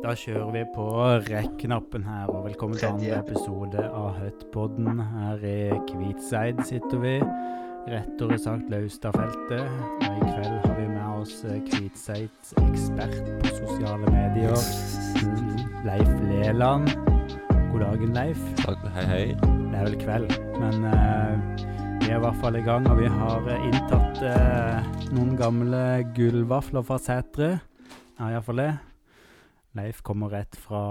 [0.00, 0.84] Da kjører vi på
[1.26, 4.96] rekk-knappen her, og velkommen til andre episode av Høttpodden.
[4.96, 7.12] Her i Kvitseid sitter vi,
[7.84, 9.60] rettere sagt Laustadfeltet.
[9.60, 14.56] Og i kveld har vi med oss eh, Kvitseids ekspert på sosiale medier,
[15.90, 16.88] Leif Leland.
[17.68, 18.40] God dagen, Leif.
[18.64, 19.24] Takk, hei, hei.
[19.36, 21.64] Det er vel kveld, men uh,
[22.00, 25.88] vi er i hvert fall i gang, og vi har eh, inntatt uh, noen gamle
[26.16, 27.58] gullvafler fra Sætre.
[28.16, 28.72] Ja, iallfall det.
[29.78, 30.82] Leif kommer rett fra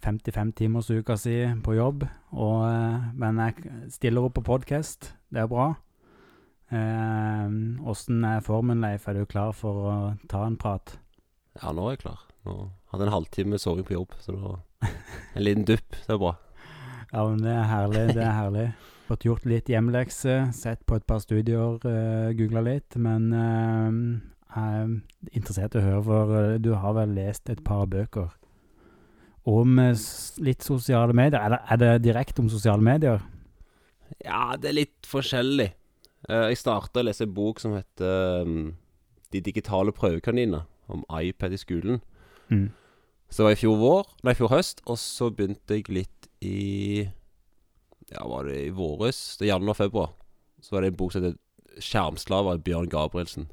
[0.00, 5.12] 55-timersuka si på jobb, og, eh, men jeg stiller opp på podkast.
[5.28, 5.74] Det er bra.
[6.70, 9.08] Åssen er formen, Leif?
[9.08, 9.94] Er du klar for å
[10.30, 10.94] ta en prat?
[11.58, 12.20] Ja, nå er jeg klar.
[12.46, 12.54] Nå
[12.92, 14.60] hadde en halvtime soving på jobb, så det var
[15.34, 15.98] en liten dupp.
[16.06, 16.36] Det er bra.
[17.10, 18.02] Ja, men det er herlig.
[18.14, 18.64] Det er herlig.
[19.08, 23.90] Fått gjort litt hjemmelekse, sett på et par studier, uh, googla litt, men uh,
[24.56, 24.94] er
[25.32, 28.30] interessert i å høre, for uh, du har vel lest et par bøker
[29.50, 29.92] om uh,
[30.44, 31.40] litt sosiale medier?
[31.40, 33.22] Er det, er det direkte om sosiale medier?
[34.24, 35.70] Ja, det er litt forskjellig.
[36.28, 38.44] Jeg starta å lese en bok som heter
[39.32, 42.02] De digitale prøvekaniner, om iPad i skolen.
[42.50, 42.68] Mm.
[43.30, 47.06] Så det var i fjor vår, nei, fjor høst, og så begynte jeg litt i
[48.10, 49.38] Ja, var det i våres?
[49.38, 50.10] Det er januar-februar.
[50.60, 51.38] Så var det en bok som heter
[51.78, 53.46] 'Skjermslaver' av Bjørn Gabrielsen.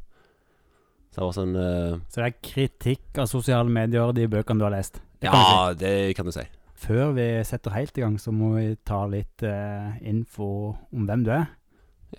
[1.18, 4.76] Det var sånn uh, Så det er kritikk av sosiale medier, de bøkene du har
[4.76, 5.00] lest?
[5.18, 5.80] Det ja, si.
[5.82, 6.44] Det kan du si.
[6.46, 6.60] si.
[6.78, 10.50] Før vi setter helt i gang, så må vi ta litt uh, info
[10.94, 11.48] om hvem du er.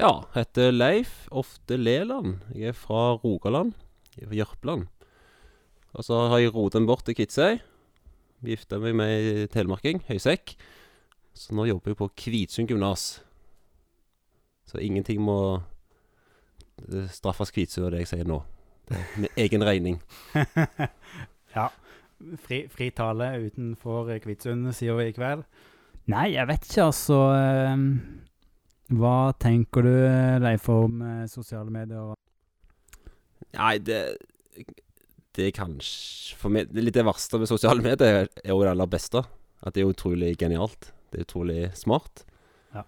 [0.01, 2.43] Ja, heter Leif Ofte Leland.
[2.51, 3.77] Jeg er fra Rogaland.
[4.17, 4.89] Jeg er fra Jørpeland.
[5.95, 7.63] Og så har jeg rotet bort til Kvitsøy.
[8.51, 10.57] Gifta meg med ei telemarking, Høysekk.
[11.39, 13.07] Så nå jobber jeg på Kvitsund gymnas.
[14.67, 15.39] Så ingenting må
[16.83, 18.43] eh, straffes Kvitsund av det jeg sier nå.
[18.89, 19.99] Det er med egen regning.
[21.57, 21.69] ja.
[22.43, 25.45] Fri, fri tale utenfor Kvitsund, sier vi i kveld.
[26.11, 27.19] Nei, jeg vet ikke, altså.
[27.37, 27.83] eh,
[28.99, 29.93] Hva tenker du,
[30.43, 32.15] Leif, om eh, sosiale medier?
[33.55, 34.01] Nei, det
[35.39, 38.59] Det er kanskje For meg det er Litt det verste med sosiale medier er jo
[38.65, 39.23] det aller beste.
[39.63, 40.91] At det er utrolig genialt.
[41.13, 42.25] Det er utrolig smart.
[42.75, 42.83] Ja.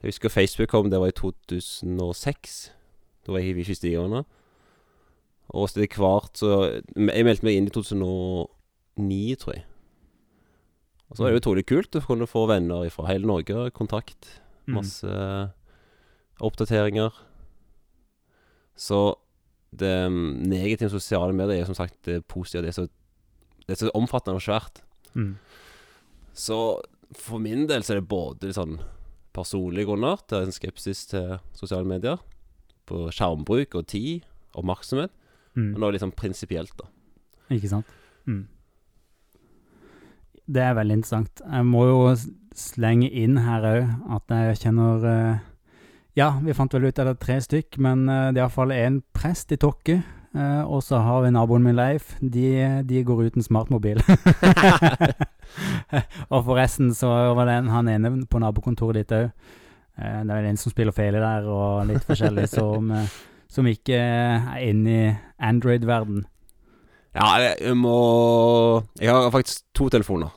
[0.00, 2.72] Jeg husker Facebook kom, det var i 2006.
[3.26, 4.24] Da var jeg i fysikerende.
[5.50, 9.64] Og så etter hvert så Jeg meldte meg inn i 2009, tror jeg.
[11.10, 14.36] Og så var det jo utrolig kult å kunne få venner fra hele Norge, kontakt.
[14.68, 14.76] Mm.
[14.78, 15.16] Masse
[16.40, 17.16] oppdateringer.
[18.78, 19.00] Så
[19.70, 22.62] det mm, negative sosiale medier er som sagt det positive.
[22.62, 22.86] Det er så,
[23.66, 24.82] det er så omfattende og svært.
[25.14, 25.34] Mm.
[26.32, 26.78] Så
[27.18, 28.78] for min del så er det både sånn
[29.34, 32.22] personlige grunner til en skepsis til sosiale medier.
[32.86, 35.14] På skjermbruk og tid, oppmerksomhet.
[35.60, 35.68] Mm.
[35.74, 36.88] Men litt sånn prinsipielt, da.
[37.52, 37.88] Ikke sant?
[38.28, 38.44] Mm.
[40.50, 41.42] Det er veldig interessant.
[41.44, 41.98] Jeg må jo
[42.58, 45.42] slenge inn her òg at jeg kjenner eh,
[46.18, 48.74] Ja, vi fant vel ut at det er tre stykk, men eh, det er iallfall
[48.74, 50.00] én prest i Tokke.
[50.34, 52.16] eh, og så har vi naboen min Leif.
[52.20, 54.02] De, de går uten smartmobil.
[56.32, 59.30] og forresten så var det en, han ene på nabokontoret ditt òg.
[60.00, 62.90] det er vel en som spiller fele der, og litt forskjellig, som,
[63.50, 66.24] som ikke er inne i Android-verden.
[67.16, 70.30] Ja, jeg, må Jeg har faktisk to telefoner.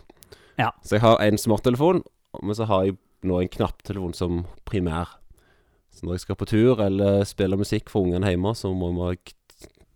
[0.58, 0.72] Ja.
[0.86, 2.02] Så jeg har en smarttelefon,
[2.42, 5.14] men så har jeg nå en knapptelefon som primær.
[5.94, 9.36] Så når jeg skal på tur eller spille musikk for ungene hjemme, så må jeg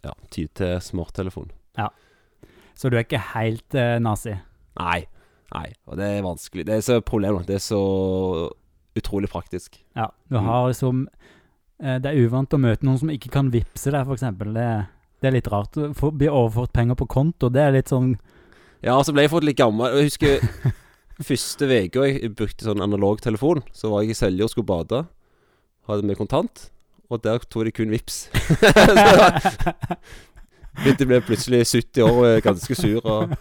[0.05, 1.49] ja, ty til smarttelefon.
[1.77, 1.89] Ja.
[2.77, 4.35] Så du er ikke helt eh, nazi?
[4.77, 5.01] Nei.
[5.55, 5.65] Nei.
[5.89, 6.67] Og det er vanskelig.
[6.69, 7.47] Det er så problemet.
[7.49, 7.81] Det er så
[8.97, 9.79] utrolig praktisk.
[9.97, 10.07] Ja.
[10.29, 10.45] Du Mm.
[10.45, 11.36] har liksom eh,
[11.77, 14.23] Det er uvant å møte noen som ikke kan vippse deg, f.eks.
[14.55, 14.69] Det,
[15.21, 15.77] det er litt rart.
[15.77, 18.15] Å få- bli overført penger på konto, det er litt sånn
[18.85, 19.93] Ja, så ble jeg fått litt gammel.
[19.99, 20.73] Jeg husker
[21.27, 25.03] første uka jeg brukte sånn analog telefon, så var jeg i Selje og skulle bade.
[25.87, 26.55] Hadde med kontant,
[27.09, 28.15] og der tok de kun vips.
[30.77, 33.31] Begynte ble plutselig 70 år og ganske sur og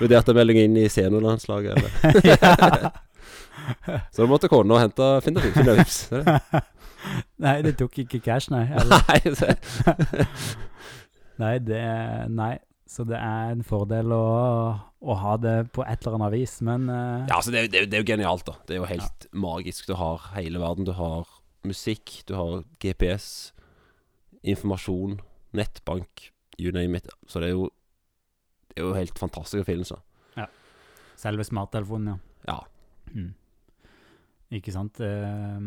[0.00, 1.72] vurderte melding inn i seniorlandslaget.
[1.76, 1.88] eller.
[4.12, 5.40] Så da måtte kona hente finne
[5.78, 5.96] vips.
[7.38, 8.64] Nei, det tok ikke cash, nei.
[8.74, 9.54] Nei, det,
[11.38, 11.82] nei, det
[12.34, 12.54] Nei.
[12.88, 14.26] Så det er en fordel å,
[15.04, 17.98] å ha det på et eller annet vis, men uh, ja, altså det, det, det
[17.98, 18.54] er jo genialt, da.
[18.64, 19.90] Det er jo helt magisk.
[19.90, 20.88] Du har hele verden.
[20.88, 21.28] Du har
[21.68, 23.52] musikk, du har GPS,
[24.40, 25.18] informasjon,
[25.52, 27.12] nettbank, you name it.
[27.28, 27.68] Så det er jo
[28.72, 30.00] Det er jo helt fantastisk å finne seg.
[31.18, 32.18] selve smarttelefonen, ja.
[32.46, 32.58] Ja.
[33.10, 33.32] Mm.
[34.54, 35.00] Ikke sant?
[35.02, 35.58] Eh,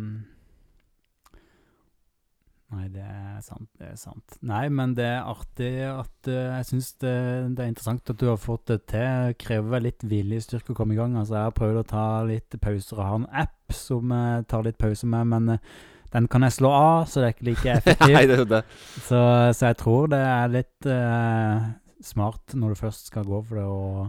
[2.71, 3.67] Nei, det er sant.
[3.75, 4.37] Det er sant.
[4.47, 7.15] Nei, men det er artig at uh, Jeg syns det,
[7.57, 9.33] det er interessant at du har fått det til.
[9.41, 11.17] Krever litt viljestyrke å komme i gang.
[11.19, 14.63] Altså, jeg har prøvd å ta litt pauser og har en app som jeg tar
[14.67, 15.81] litt pause med, men uh,
[16.15, 18.15] den kan jeg slå av, så det er ikke like effektivt.
[18.15, 18.61] Nei, det er det.
[19.07, 19.19] Så,
[19.57, 21.67] så jeg tror det er litt uh,
[22.07, 24.07] smart når du først skal gå for det, å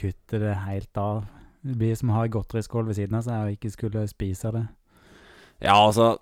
[0.00, 1.26] kutte det helt av.
[1.66, 4.54] Det blir som å ha en godteriskål ved siden av seg og ikke skulle spise
[4.54, 4.64] det.
[5.64, 6.14] Ja, altså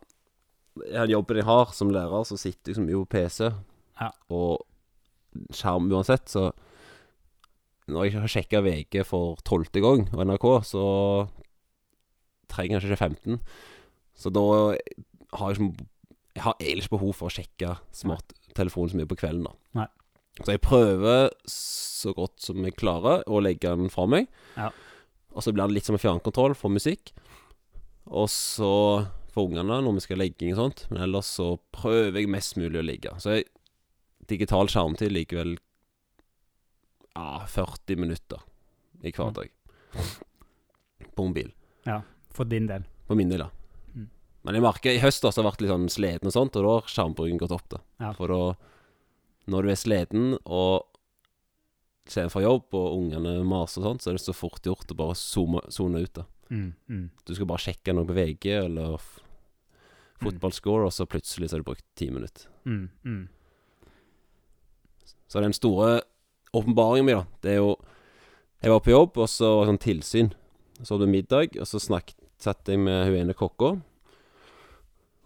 [0.77, 3.51] Den jobben jeg har som lærer, så sitter jeg så mye på PC
[4.01, 4.09] Ja.
[4.31, 4.65] og
[5.55, 6.49] skjerm uansett, så
[7.87, 10.85] når jeg har sjekka VG for tolvte gang og NRK, så
[12.51, 13.03] trenger jeg kanskje ikke
[13.37, 13.41] 15.
[14.17, 14.45] Så da
[15.39, 15.75] har jeg som,
[16.35, 19.53] Jeg har egentlig ikke behov for å sjekke smarttelefonen så mye på kvelden, da.
[19.79, 19.87] Nei.
[20.43, 24.27] Så jeg prøver så godt som jeg klarer å legge den fra meg.
[24.57, 24.73] Ja.
[25.31, 27.13] Og så blir det litt som en fjernkontroll for musikk.
[28.11, 30.85] Og så for ungene når vi skal legge og sånt.
[30.91, 33.13] Men ellers så prøver jeg mest mulig å ligge.
[33.21, 33.49] Så jeg,
[34.31, 35.57] digital skjermtid likevel
[37.15, 38.41] ja, 40 minutter
[39.05, 39.35] i hver Mm.
[39.35, 39.51] dag.
[41.15, 41.53] På mobil.
[42.35, 42.83] For din del.
[43.07, 43.51] På min del, ja.
[43.95, 44.09] Mm.
[44.43, 46.65] Men jeg merker i høst også så har vært litt sånn sliten og sånt, og
[46.65, 47.69] da har skjermbruken gått opp.
[47.69, 48.13] da Ja.
[48.13, 48.57] For da,
[49.47, 50.87] når du er sliten og
[52.07, 54.97] ser fra jobb, og ungene maser og sånt, så er det så fort gjort å
[54.97, 56.13] bare zoome zone ut.
[56.15, 57.11] da Mm, mm.
[57.25, 58.99] Du skal bare sjekke noe på VG eller
[60.25, 62.47] fotballscore, og så plutselig så har du brukt ti minutter.
[62.65, 63.29] Mm, mm.
[65.29, 66.03] Så den store
[66.55, 67.75] åpenbaringen min, da, det er jo
[68.63, 70.29] Jeg var på jobb, og så var det sånn tilsyn.
[70.81, 73.75] Så hadde vi middag, og så snakket, satt jeg med hun ene kokka.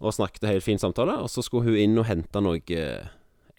[0.03, 1.15] Og snakket helt fin samtale.
[1.23, 3.07] Og så skulle hun inn og hente noe eh,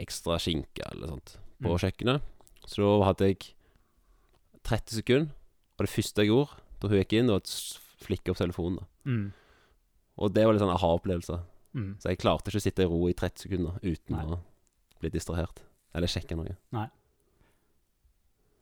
[0.03, 1.79] ekstra skinke eller sånt på Mm.
[1.79, 2.21] kjøkkenet.
[2.67, 3.39] Så da hadde jeg
[4.63, 5.31] 30 sekunder,
[5.79, 8.79] og det første jeg gjorde da hun gikk inn, var å flikke opp telefonen.
[8.83, 9.31] da Mm,
[10.19, 11.39] Og det var litt sånn aha-opplevelse.
[11.79, 11.89] mm.
[12.03, 14.25] Så jeg klarte ikke å sitte i ro i 30 sekunder uten Nei.
[14.25, 14.39] å
[14.99, 15.61] bli distrahert.
[15.95, 16.57] Eller sjekke noe.
[16.75, 16.87] Nei.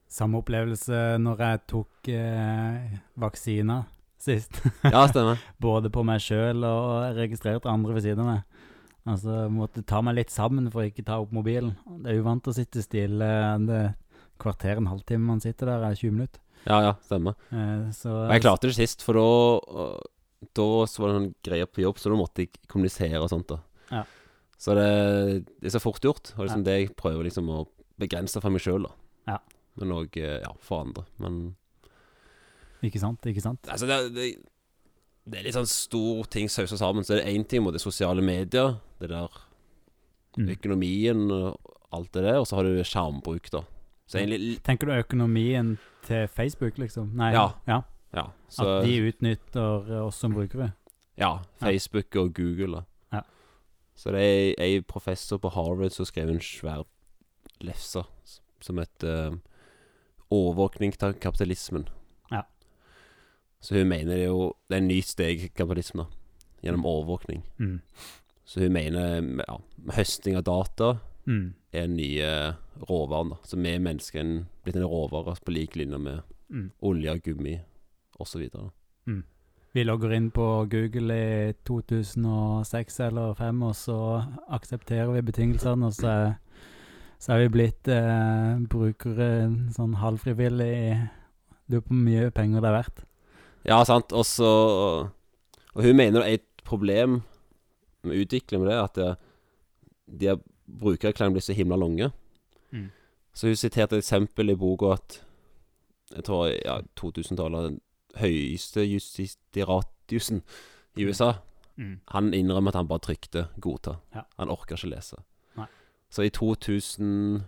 [0.08, 3.88] Samme opplevelse når jeg tok eh, vaksiner
[4.22, 4.62] sist.
[4.94, 5.42] Ja, stemmer.
[5.62, 8.64] Både på meg sjøl og registrerte andre ved siden av meg.
[9.08, 11.74] Altså, måtte ta meg litt sammen for å ikke ta opp mobilen.
[12.04, 13.28] Det er uvant å sitte stille.
[13.68, 13.94] Det er
[14.40, 16.42] kvarter, en halvtime man sitter der, er 20 minutter.
[16.68, 17.36] Ja, ja, stemmer.
[17.52, 19.28] Eh, så Og jeg klarte det sist, for da
[20.56, 23.48] Da så var det noen greier på jobb, så da måtte jeg kommunisere og sånt.
[23.48, 23.60] da
[23.92, 24.04] Ja.
[24.58, 26.34] Så det, det er så fort gjort.
[26.38, 27.68] Og liksom det jeg prøver liksom å
[28.00, 28.94] begrense for meg sjøl, da.
[29.28, 29.38] Ja.
[29.78, 31.06] Men òg ja, for andre.
[31.22, 31.56] Men
[32.82, 33.26] Ikke sant?
[33.26, 33.68] Ikke sant?
[33.70, 34.28] altså, det, det,
[35.26, 37.06] det er litt sånn stor ting sausa sammen.
[37.06, 39.44] Så det er én ting mot det sosiale medier, det der
[40.38, 40.52] Mm.
[40.54, 43.64] økonomien og alt det der, og så har du skjermbruk, da.
[44.06, 47.10] Så egentlig Tenker du økonomien til Facebook, liksom?
[47.18, 47.32] Nei.
[47.34, 47.48] Ja.
[47.68, 47.82] ja.
[48.14, 48.32] Ja.
[48.50, 50.72] Så, At de utnytter eh, oss som brukere?
[51.18, 52.84] Ja, Facebook og Google.
[53.14, 53.22] Ja.
[53.96, 56.86] Så det er ei professor på Harvard som skrev en svær
[57.62, 58.04] lefse
[58.62, 59.38] som heter uh,
[60.32, 61.88] 'Overvåkning til kapitalismen'.
[62.32, 62.42] Ja.
[63.62, 66.06] Så hun mener det er jo Det er en ny steg da.
[66.64, 67.44] Gjennom overvåkning.
[67.60, 67.82] Mm.
[68.46, 69.58] Så hun mener ja,
[69.94, 71.54] høsting av data Mm.
[71.74, 72.56] er den nye
[72.90, 73.30] råvaren.
[73.30, 76.72] da Så vi mennesker er en- blitt en råvare på lik linje med Mm.
[76.82, 77.60] olje, gummi
[78.20, 78.48] osv.
[79.74, 84.00] Vi logger inn på Google i 2006 eller 2005, og så
[84.58, 86.18] aksepterer vi betingelsene, og så
[87.20, 89.30] så er vi blitt eh, brukere
[89.74, 90.74] sånn halvfrivillig.
[91.68, 93.02] er på hvor mye penger det er verdt.
[93.68, 94.14] Ja, sant.
[94.14, 94.52] Og så
[95.74, 97.22] Og hun mener det er et problem
[98.04, 99.16] med utvikling med det, at det,
[100.08, 100.38] de her
[100.68, 102.12] brukererklæringene blir så himla lange.
[102.72, 102.90] Mm.
[103.34, 105.24] Så hun siterte et eksempel i boka at
[106.16, 107.80] Jeg tror ja, 2000-tallet Den
[108.22, 110.42] høyeste justitiatiusen
[110.98, 111.34] i USA
[111.78, 112.00] Mm.
[112.10, 114.00] Han innrømmer at han bare trykte 'godta'.
[114.16, 114.22] Ja.
[114.40, 115.16] Han orker ikke lese.
[115.56, 115.68] Nei.
[116.10, 117.44] Så i 2000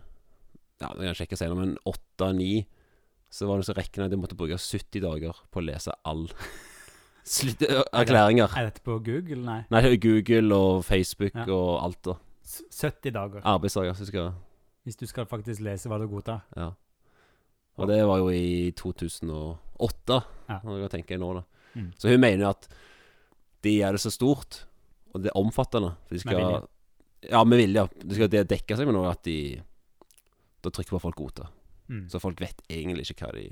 [0.82, 2.66] Ja, det kan jeg sjekke senere, men 8-9
[3.32, 6.28] så var det så regna at de måtte bruke 70 dager på å lese all
[7.26, 7.62] slutt
[7.94, 8.54] erklæringer.
[8.56, 9.42] Er dette på Google?
[9.44, 9.64] Nei.
[9.72, 11.46] Nei, det er Google og Facebook Ja.
[11.52, 12.14] og alt, da.
[12.72, 13.42] 70 dager.
[13.44, 13.94] Arbeidsdager.
[13.94, 14.34] Så skal
[14.86, 16.40] Hvis du skal faktisk lese hva du godtar.
[16.56, 16.70] Ja.
[17.80, 20.20] Og det var jo i 2008,
[20.50, 20.60] Ja.
[20.64, 21.44] når jeg tenker nå, da.
[21.76, 21.92] Mm.
[21.98, 22.68] Så hun mener jo at
[23.64, 24.64] de gjør det så stort,
[25.14, 25.94] og det er omfattende.
[26.08, 26.68] For de skal, Med vilje.
[27.30, 27.84] Ja, med vilje.
[28.04, 29.62] De skal det dekke seg med noe at de
[30.64, 31.48] Da trykker bare folk godta.
[31.90, 32.06] Mm.
[32.12, 33.48] Så folk vet egentlig ikke hva de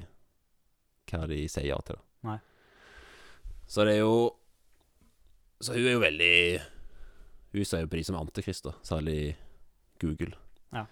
[1.10, 1.96] Hva de sier ja til.
[1.96, 2.30] Da.
[2.30, 2.38] Nei.
[3.68, 4.36] Så det er jo
[5.62, 6.62] Så hun er jo veldig
[7.54, 8.74] Hun ser jo på de som antikrist, da.
[8.84, 9.36] Særlig
[10.00, 10.36] Google.
[10.74, 10.86] Ja.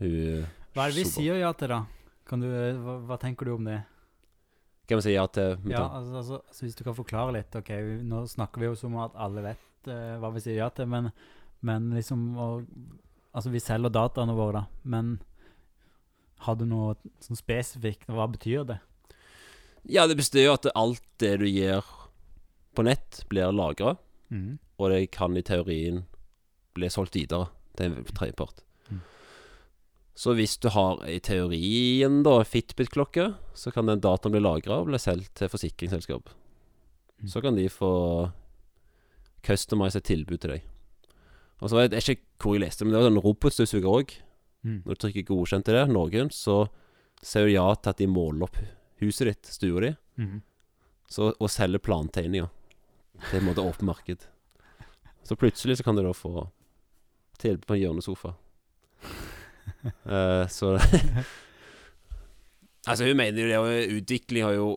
[0.00, 1.82] Hun Hva er det vi sier ja til, da?
[2.28, 3.80] Kan du, hva, hva tenker du om det?
[4.88, 7.56] Kan vi si ja til Ja, altså, altså, altså Hvis du kan forklare litt.
[7.56, 7.72] ok,
[8.08, 11.10] Nå snakker vi jo som at alle vet uh, hva vi sier ja til, men
[11.60, 12.68] Men liksom og,
[13.36, 15.18] Altså, vi selger dataene våre, da, men
[16.42, 18.08] har du noe sånn spesifikt?
[18.08, 18.78] Hva betyr det?
[19.86, 21.86] Ja, det betyr jo at alt det du gjør
[22.74, 23.94] på nett, blir lagra,
[24.32, 24.58] mm.
[24.80, 26.02] og det kan i teorien
[26.74, 28.64] bli solgt videre til en tredjepart.
[30.18, 34.88] Så hvis du har i teorien da Fitbit-klokke, så kan den dataen bli lagra og
[34.88, 36.32] bli solgt til forsikringsselskap.
[37.22, 37.28] Mm.
[37.30, 37.92] Så kan de få
[39.46, 40.64] customize et tilbud til deg.
[41.62, 44.16] Og så vet jeg ikke hvor jeg leste, men det var en robotstøvsuger òg.
[44.66, 44.80] Mm.
[44.82, 46.66] Når du trykker 'godkjent' til det, noen, så
[47.22, 48.58] sier du ja til at de måler opp
[48.98, 50.42] huset ditt, stua di, mm.
[51.06, 52.50] så, og selger plantegninger.
[53.14, 54.26] Det er en måte åpent marked.
[55.22, 56.48] Så plutselig så kan du da få
[57.38, 58.34] tilbud på en hjørnesofa.
[60.08, 60.76] Eh, så
[62.88, 64.68] Altså, hun mener jo det, og utvikling har jo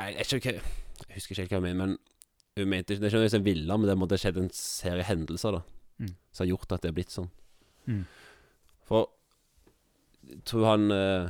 [0.00, 0.52] Jeg, jeg, ikke,
[1.08, 1.96] jeg husker ikke helt hva hun mener, men
[2.58, 5.06] hun mente ikke Det er ikke som en villa, men det måtte skjedd en serie
[5.06, 5.64] hendelser da
[5.94, 6.08] Mm.
[6.32, 7.28] som har gjort at det er blitt sånn.
[7.86, 8.00] Mm.
[8.82, 9.04] For
[10.26, 11.28] jeg tror han uh,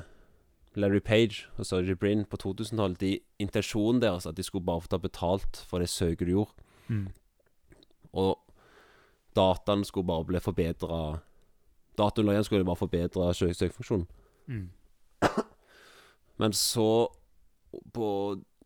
[0.81, 3.11] Larry Page og Sergey Brin på 2000-tallet de,
[3.45, 6.57] Intensjonen deres at de skulle bare få ta betalt for det søket du gjorde.
[6.89, 7.11] Mm.
[8.17, 8.41] Og
[9.37, 11.03] dataen skulle bare bli forbedra
[11.99, 14.07] Dataunderlaget skulle bare forbedre søkefunksjonen.
[14.49, 14.69] Mm.
[16.43, 16.89] Men så
[17.95, 18.09] på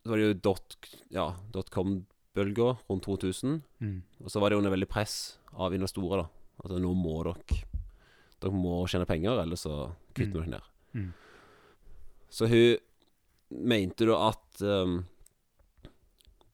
[0.05, 0.77] Så var det jo dot,
[1.13, 3.59] ja, dotcom-bølga rundt 2000.
[3.83, 3.97] Mm.
[4.25, 6.29] Og så var det under veldig press av investorer, da.
[6.63, 7.59] Altså nå må dere
[8.39, 10.35] Dere må tjene penger, ellers så kutter Mm.
[10.39, 10.69] dere ned.
[10.95, 11.13] Mm.
[12.31, 12.79] Så hun
[13.51, 15.01] mente da at um,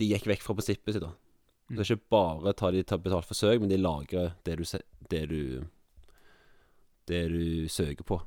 [0.00, 1.12] de gikk vekk fra prinsippet sitt, da.
[1.69, 1.76] Mm.
[1.76, 4.64] Det er ikke bare tar de betalt for søk, men de lagrer det du,
[5.11, 5.64] det du
[7.08, 8.20] Det du søker på.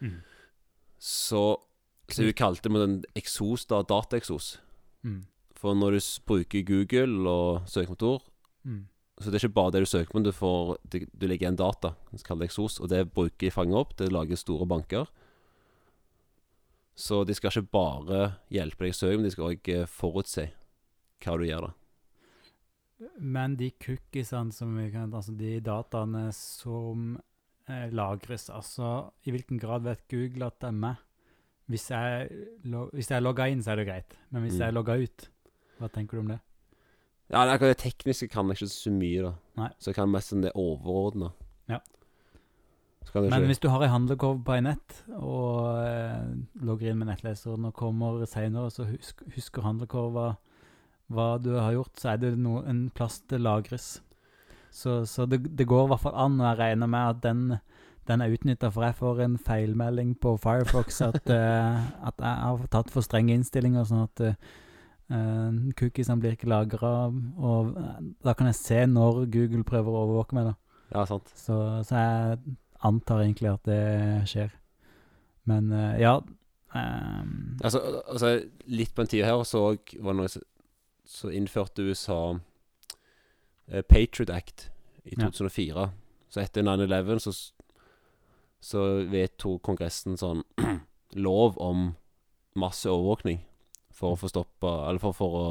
[0.00, 0.20] Mm.
[0.98, 1.42] Så,
[2.08, 4.58] så hun kalte det en eksos, da, dataeksos.
[5.06, 5.26] Mm.
[5.58, 8.22] For når du bruker Google og søkemotor,
[8.64, 8.84] mm.
[9.20, 11.48] så det er ikke bare det du søker på, men du, får, du, du legger
[11.48, 13.96] igjen data, som kalles eksos, og det bruker de fange opp.
[13.98, 15.10] Det lager store banker.
[16.98, 20.48] Så de skal ikke bare hjelpe deg å søke, men de skal òg forutse
[21.22, 21.74] hva du gjør, da.
[23.22, 27.12] Men de cookiesene som vi kan Altså de dataene som
[27.68, 30.96] eh, lagres, altså I hvilken grad vet Google at det er meg?
[31.68, 32.28] Hvis jeg,
[32.94, 34.14] hvis jeg er logga inn, så er det greit.
[34.32, 34.60] Men hvis Mm.
[34.64, 35.28] jeg logger ut,
[35.78, 36.38] hva tenker du om det?
[37.30, 39.32] Ja, det, akkurat det tekniske kan jeg ikke så mye, da.
[39.60, 39.68] Nei.
[39.78, 41.28] Så jeg kan mest sånn det overordna.
[41.68, 41.80] Ja.
[43.14, 46.24] Men ikke hvis du har ei handlekurv på ei nett, og eh,
[46.64, 50.36] logger inn med nettleseren og kommer seinere, så husk, husker handlekurva
[51.08, 54.00] hva du har gjort, så er det no, en plass det lagres.
[54.78, 57.42] Så, så det, det går i hvert fall an, og jeg regner med at den,
[58.06, 62.70] den er utnytta, for jeg får en feilmelding på Firefox at, uh, at jeg har
[62.70, 67.74] tatt for strenge innstillinger, sånn at uh, cookiesene blir ikke lagra, og
[68.22, 70.56] da kan jeg se når Google prøver å overvåke meg, da.
[70.94, 71.28] Ja, sant.
[71.36, 72.56] Så, så jeg
[72.86, 73.82] antar egentlig at det
[74.30, 74.54] skjer.
[75.48, 76.18] Men uh, ja
[76.76, 78.34] Um Altså, altså
[78.68, 82.36] litt på en tid her så var det noe så, innførte USA
[83.88, 84.68] Patriot Act
[85.04, 85.28] i Ja.
[85.30, 85.88] 2004.
[86.28, 87.32] Så etter 9-11 så,
[88.60, 90.42] så vedtok Kongressen sånn
[91.16, 91.94] lov om
[92.58, 93.40] masse overvåkning
[93.94, 95.46] for å få stoppa Eller for, for å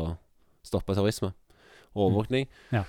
[0.68, 1.32] stoppe terrorisme.
[1.98, 2.48] Overvåkning.
[2.72, 2.84] Ja.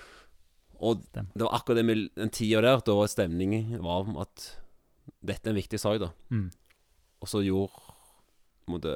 [0.79, 4.49] Og det var akkurat det med den tida der, da var stemningen var at
[5.25, 6.11] dette er en viktig sak, da.
[6.31, 6.51] mm,
[7.25, 7.81] Og så gjorde
[8.69, 8.93] måte,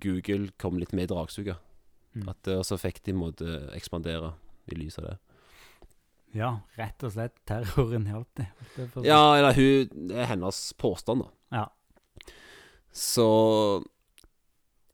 [0.00, 1.58] Google kom litt med i dragsuget.
[2.14, 2.28] mm.
[2.30, 4.32] At det også fikk de måtte ekspandere
[4.72, 5.16] i lys av det.
[6.34, 7.36] Ja, rett og slett.
[7.48, 8.48] Terroren hjalp det.
[9.06, 11.60] Ja, eller hun Det er hennes påstand, da.
[11.60, 12.24] Ja.
[12.92, 13.28] Så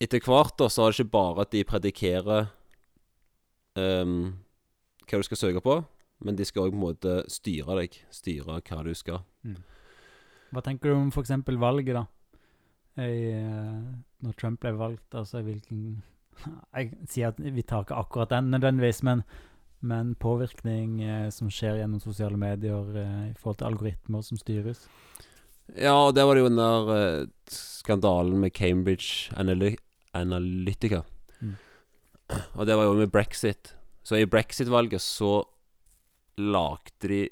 [0.03, 2.49] etter hvert da, så er det ikke bare at de predikerer
[3.79, 4.17] um,
[5.07, 5.77] hva du skal søke på,
[6.23, 8.01] men de skal òg på en måte styre deg.
[8.15, 9.23] Styre hva du skal.
[10.53, 11.33] Hva tenker du om f.eks.
[11.47, 12.07] valget, da?
[13.01, 13.85] I, eh,
[14.21, 16.03] når Trump ble valgt, altså hvilken
[16.77, 19.23] Jeg sier at vi tar ikke akkurat den nødvendigvis, men,
[19.83, 24.87] men påvirkning eh, som skjer gjennom sosiale medier eh, i forhold til algoritmer som styres.
[25.77, 29.75] Ja, og der var det jo den der eh, skandalen med Cambridge Analy
[30.15, 31.03] Analytica.
[31.41, 31.55] Mm.
[32.59, 33.75] Og det var jo med brexit.
[34.05, 35.41] Så i brexit-valget så
[36.39, 37.23] lagde de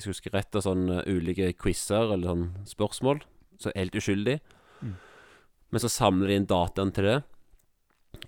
[0.00, 3.18] jeg jeg husker rett, av sånne ulike quizer eller sånn spørsmål.
[3.60, 4.38] Så helt uskyldig.
[4.80, 4.94] Mm.
[5.70, 7.18] Men så samler de inn dataen til det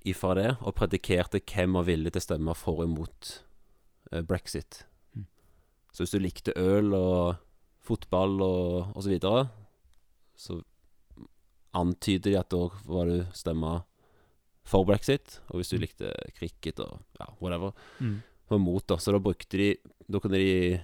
[0.08, 3.51] ifra det, og predikerte hvem var villig til å stemme for og imot eh,
[4.20, 4.84] brexit.
[5.16, 5.24] Mm.
[5.92, 7.36] Så hvis du likte øl og
[7.80, 9.48] fotball og, osv., så videre,
[10.36, 10.62] så
[11.74, 13.78] antyder de at da var du stemma
[14.68, 15.40] for brexit.
[15.50, 15.82] Og hvis du Mm.
[15.86, 18.22] likte cricket og ja, whatever, Mm.
[18.50, 18.96] var mot, da.
[18.96, 19.76] Så da brukte de
[20.10, 20.80] Da kunne de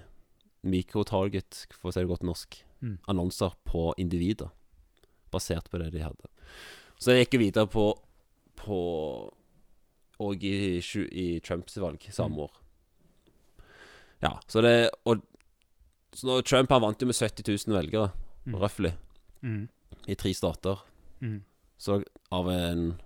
[0.64, 2.98] mikrotarget, for å si det godt norsk, Mm.
[3.08, 4.50] annonser på individer.
[5.30, 6.26] Basert på det de hadde.
[6.98, 7.98] Så jeg gikk jo videre på
[8.56, 9.32] På
[10.20, 10.78] Og i,
[11.12, 12.38] i Trumps valg samme Mm.
[12.40, 12.50] år.
[14.22, 15.20] Ja, så det Og
[16.14, 18.10] så når Trump han vant jo med 70 000 velgere,
[18.46, 18.54] Mm.
[18.60, 18.94] røftlig,
[19.42, 19.68] Mm.
[20.08, 20.78] i tre stater.
[21.20, 21.42] Mm.
[21.78, 22.98] Så av en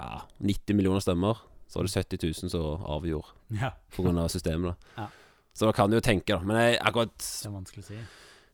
[0.00, 1.34] ja, 90 millioner stemmer,
[1.68, 4.28] så var det 70 000 som avgjorde Ja, pga.
[4.28, 4.76] systemet.
[4.96, 5.08] da Ja.
[5.54, 6.38] Så da kan du jo tenke, da.
[6.40, 7.98] Men jeg, akkurat det er vanskelig å si.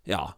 [0.06, 0.32] Ja.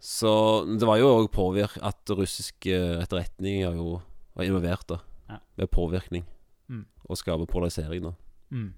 [0.00, 4.02] Så det var jo òg påvirk at etterretning etterretninger jo
[4.36, 5.38] var involvert da Ja.
[5.56, 6.24] med påvirkning
[6.68, 6.84] Mm.
[7.08, 8.02] og skape polarisering.
[8.02, 8.12] da
[8.52, 8.74] Mm.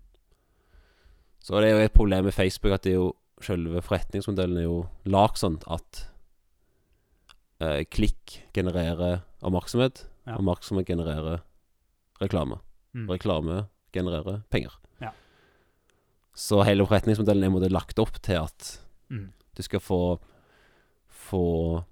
[1.40, 4.66] Så det er jo et problem med Facebook at det er jo selve forretningsmodellen er
[4.66, 6.06] jo lagd sånn at
[7.62, 10.36] eh, klikk genererer oppmerksomhet, Ja.
[10.36, 11.40] oppmerksomhet genererer
[12.20, 12.58] reklame.
[12.94, 13.06] Mm.
[13.10, 14.72] Reklame genererer penger.
[15.00, 15.12] Ja.
[16.34, 18.80] Så hele forretningsmodellen er måte lagt opp til at
[19.10, 19.32] Mm.
[19.54, 20.18] du skal få
[21.28, 21.84] Få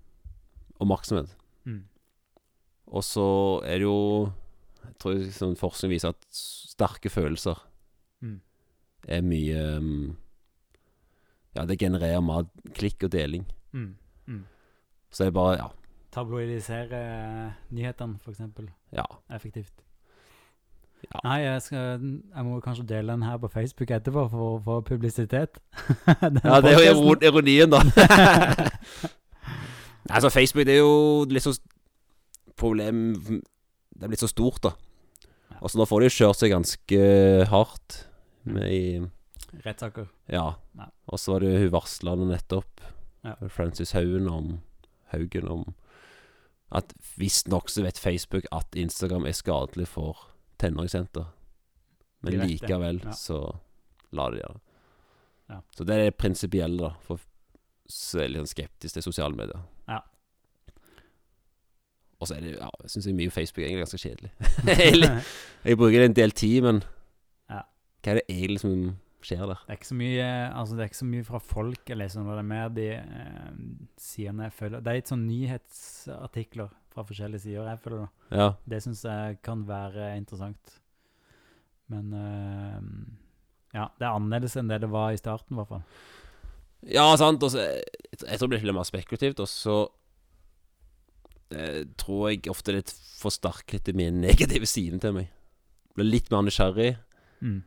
[0.81, 1.29] oppmerksomhet.
[1.67, 1.83] Mm.
[2.89, 4.33] Og så er det jo
[4.87, 7.59] Jeg tror sånn forskning viser at sterke følelser.
[9.09, 10.17] Er mye mm,
[11.57, 12.45] Ja, det genererer mer
[12.77, 13.47] klikk og deling.
[13.73, 13.95] Mm.
[14.27, 14.45] Mm.
[15.11, 15.67] Så det er bare Ja.
[16.17, 18.71] Tabloidisere eh, nyhetene, for eksempel.
[18.93, 19.05] ja.
[19.31, 19.73] Effektivt.
[21.07, 21.21] Ja.
[21.25, 22.01] Nei, jeg, skal,
[22.35, 25.59] jeg må kanskje dele den her på Facebook etterpå for få publisitet.
[26.45, 27.81] Ja det er jo ironien, da.
[30.15, 31.53] altså, Facebook det er jo litt så
[32.57, 34.71] problem Det er blitt så stort, da.
[35.53, 35.61] Ja.
[35.61, 37.01] Og så nå får de jo kjørt seg ganske
[37.53, 38.01] hardt
[38.47, 39.11] i
[39.65, 40.07] Rettssaker.
[40.31, 40.55] Ja.
[41.07, 42.81] Og så var det jo hun varsla nettopp,
[43.27, 43.35] Ja.
[43.51, 44.61] Francis Haugen, om
[45.11, 45.65] Haugen om
[46.71, 51.27] at visstnok så vet Facebook at Instagram er skadelig for tenåringsjenter.
[52.23, 53.13] Men De likevel ja.
[53.13, 53.41] så
[54.11, 54.55] lar de det.
[55.49, 55.61] Ja.
[55.77, 56.95] Så det er det prinsipielle, da.
[57.07, 57.23] For
[57.87, 59.63] så er jeg litt sånn skeptisk til sosiale medier.
[59.87, 60.01] Ja.
[62.19, 64.31] Og så er det ja, jeg synes mye Facebook er egentlig ganske kjedelig.
[65.67, 66.83] Jeg bruker det en del tid, men.
[68.07, 68.73] Hva er det egentlig som
[69.27, 69.63] skjer der?
[69.67, 72.27] Det er ikke så mye Altså det er ikke så mye fra folk jeg leser.
[72.29, 73.61] Det er mer de eh,
[73.99, 78.07] sidene jeg følger Det er litt sånn nyhetsartikler fra forskjellige sider jeg følger.
[78.31, 78.49] da Ja.
[78.65, 80.77] Det syns jeg kan være interessant.
[81.93, 82.79] Men eh,
[83.77, 85.85] ja, det er annerledes enn det det var i starten, i hvert fall.
[86.87, 87.43] Ja, sant.
[87.43, 87.85] Og så, jeg,
[88.23, 89.79] jeg tror det blir litt mer spekulativt, og så
[91.51, 95.33] eh, tror jeg ofte det forsterker litt de negative siden til meg.
[95.97, 96.95] Blir litt mer nysgjerrig.
[97.45, 97.61] Mm.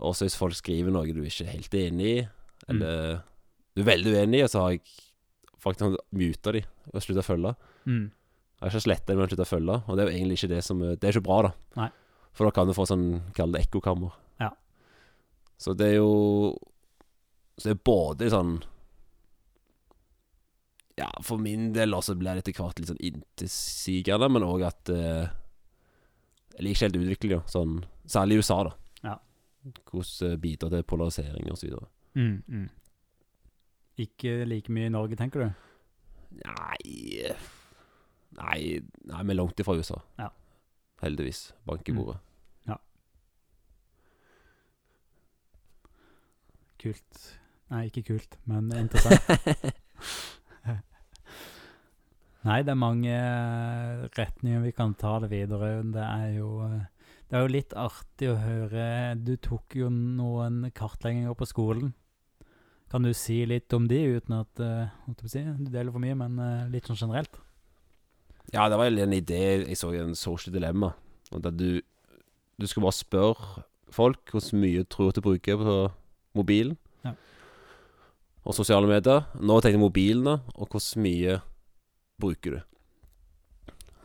[0.00, 2.28] Og så hvis folk skriver noe du ikke er helt enig i,
[2.66, 2.80] Mm.
[2.82, 3.20] eller
[3.76, 4.80] du er veldig uenig i, så har jeg
[5.62, 7.52] faktisk muta de og slutta å følge.
[7.86, 8.10] Mm.
[8.10, 9.76] Jeg har ikke sletta dem, men slutta å følge.
[9.86, 11.50] Og det er jo egentlig ikke det som Det er ikke bra, da.
[11.76, 11.90] Nei.
[12.32, 14.12] For da kan du få sånn Kall det ekkokammer.
[14.40, 14.50] Ja.
[15.58, 16.58] Så det er jo
[17.58, 18.62] Så det er både sånn
[20.98, 24.88] Ja, for min del også blir det etter hvert litt sånn intetsigende, men òg at
[24.92, 25.28] eh,
[26.56, 27.78] Jeg liker ikke helt utviklinga, sånn
[28.08, 28.74] Særlig i USA, da.
[29.66, 31.86] Hvordan det bidrar til polarisering videre.
[32.14, 32.42] Mm.
[32.46, 32.68] Mm.
[33.98, 35.50] Ikke like mye i Norge, tenker du?
[36.44, 37.32] Nei
[38.36, 39.96] Nei, nei vi er langt ifra USA.
[40.18, 40.28] Ja.
[41.00, 41.54] Heldigvis.
[41.64, 42.18] Bank i Mm.
[42.68, 42.76] Ja.
[46.82, 47.38] Kult.
[47.70, 49.72] Nei, ikke kult, men interessant.
[52.46, 55.82] Nei, det er mange eh, retninger vi kan ta det videre.
[55.82, 56.84] Det er jo eh,
[57.26, 58.84] Det er jo litt artig å høre
[59.18, 61.90] Du tok jo noen kartlegginger på skolen.
[62.92, 66.38] Kan du si litt om de, uten at å si, du deler for mye, men
[66.38, 67.40] uh, litt sånn generelt?
[68.54, 70.92] Ja, det var en idé Jeg så i en social dilemma.
[71.34, 71.82] Der du
[72.56, 75.74] Du skal bare spørre folk hvor mye tror du bruker på
[76.34, 76.76] mobilen.
[77.04, 77.12] Ja.
[78.44, 79.26] Og sosiale medier.
[79.34, 80.38] Nå tenkte jeg mobilen, da.
[80.54, 81.40] Og hvor mye
[82.20, 82.60] bruker du?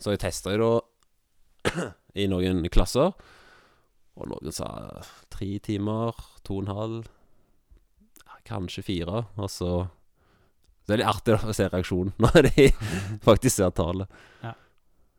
[0.02, 0.82] Så jeg testa jo
[1.70, 3.14] da i noen klasser.
[4.20, 4.68] Og noen sa
[5.32, 7.10] tre timer, to og en halv,
[8.48, 9.26] kanskje fire.
[9.38, 9.88] Og så
[10.88, 12.68] Det er litt artig å se reaksjonen når de
[13.24, 14.10] faktisk ser tallet.
[14.44, 14.56] Ja.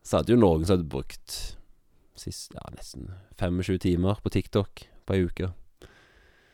[0.03, 1.37] Så hadde jo noen som hadde brukt
[2.19, 3.07] sist, ja, nesten
[3.39, 5.49] 25 timer på TikTok på ei uke.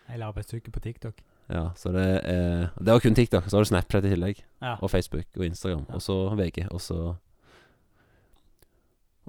[0.07, 1.19] Hele arbeidsuke på TikTok.
[1.49, 3.49] Ja, så det er Det var kun TikTok.
[3.49, 4.43] Så har du Snapchat i tillegg.
[4.61, 4.77] Ja.
[4.79, 5.85] Og Facebook og Instagram.
[5.89, 6.67] Og så VG.
[6.69, 7.15] Og så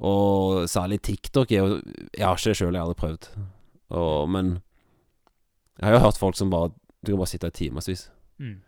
[0.00, 1.80] Og særlig TikTok er jo
[2.16, 3.26] Jeg har ikke det sjøl, jeg har aldri prøvd.
[3.90, 4.52] Og, men
[5.78, 6.70] jeg har jo hørt folk som bare
[7.04, 8.06] Du kan bare sitte i timevis.
[8.38, 8.60] Mm.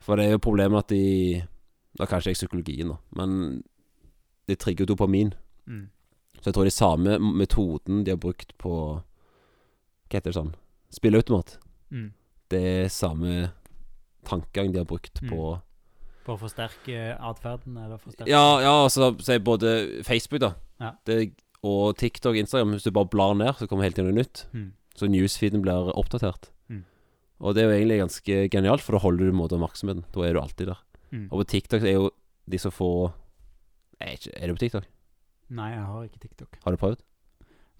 [0.00, 1.42] For det er jo problemet at de
[1.98, 2.96] Da kanskje jeg psykologien, da.
[3.16, 3.62] Men
[4.48, 5.32] de trigger jo dopamin.
[5.66, 5.88] Mm.
[6.40, 8.72] Så jeg tror de samme metoden de har brukt på
[10.08, 10.54] Hva heter det sånn?
[10.94, 11.58] Spilleautomat.
[11.90, 12.12] Mm.
[12.50, 13.50] det er samme
[14.24, 15.28] tankegang de har brukt Mm.
[15.30, 15.60] på
[16.28, 20.50] For å forsterke atferden, eller forsterke Ja, ja, altså både Facebook, da,
[20.82, 20.92] Ja.
[21.08, 21.32] det,
[21.64, 22.74] og TikTok og Instagram.
[22.76, 24.44] Hvis du bare blar ned, så kommer hele tiden noe nytt.
[24.52, 24.72] Mm.
[24.94, 26.50] Så newsfeeden blir oppdatert.
[26.68, 26.84] Mm.
[27.40, 30.04] Og det er jo egentlig ganske genialt, for da holder du måte oppmerksomheten.
[30.12, 30.82] Da er du alltid der.
[31.10, 31.28] Mm.
[31.32, 32.10] Og på TikTok er jo
[32.48, 33.14] de som får
[34.00, 34.84] Er, ikke, er du på TikTok?
[35.50, 36.58] Nei, jeg har ikke TikTok.
[36.62, 37.00] Har du prøvd?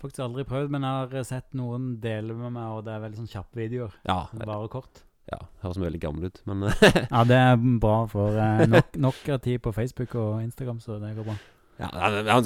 [0.00, 3.20] Faktisk aldri prøvd, men jeg har sett noen dele med meg, og det er veldig
[3.20, 3.94] sånn kjappe videoer.
[4.08, 4.24] Ja.
[4.34, 5.04] Bare kort.
[5.32, 6.68] Ja Høres veldig gammel ut, men
[7.14, 10.98] Ja, det er bra, for eh, nok, nok av tid på Facebook og Instagram, så
[11.02, 11.36] det går bra.
[11.78, 12.40] Ja,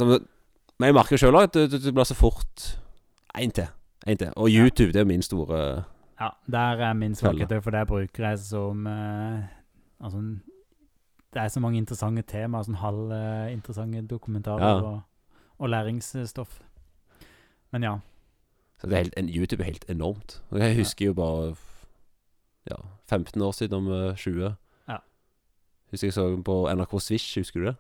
[0.78, 2.78] Men jeg merker sjøl at det, det, blir så fort
[3.38, 3.70] Én til.
[4.06, 4.32] En til.
[4.36, 4.50] Og.
[4.50, 5.84] YouTube det er min store
[6.20, 9.44] Ja, der er min svakhet, for der bruker jeg som eh,
[10.02, 10.18] Altså
[11.32, 14.74] Det er så mange interessante temaer, sånn halvinteressante dokumentarer Ja.
[14.82, 15.00] og,
[15.58, 16.60] og læringsstoff.
[17.72, 17.94] Men ja.
[18.80, 20.42] Så det er helt, YouTube er helt enormt.
[20.52, 21.54] Jeg husker jo bare
[22.70, 22.76] Ja,
[23.10, 24.56] 15 år siden, om eh, 20.
[24.88, 24.98] Ja.
[25.90, 27.76] Husker jeg så på NRK Swish, husker du det?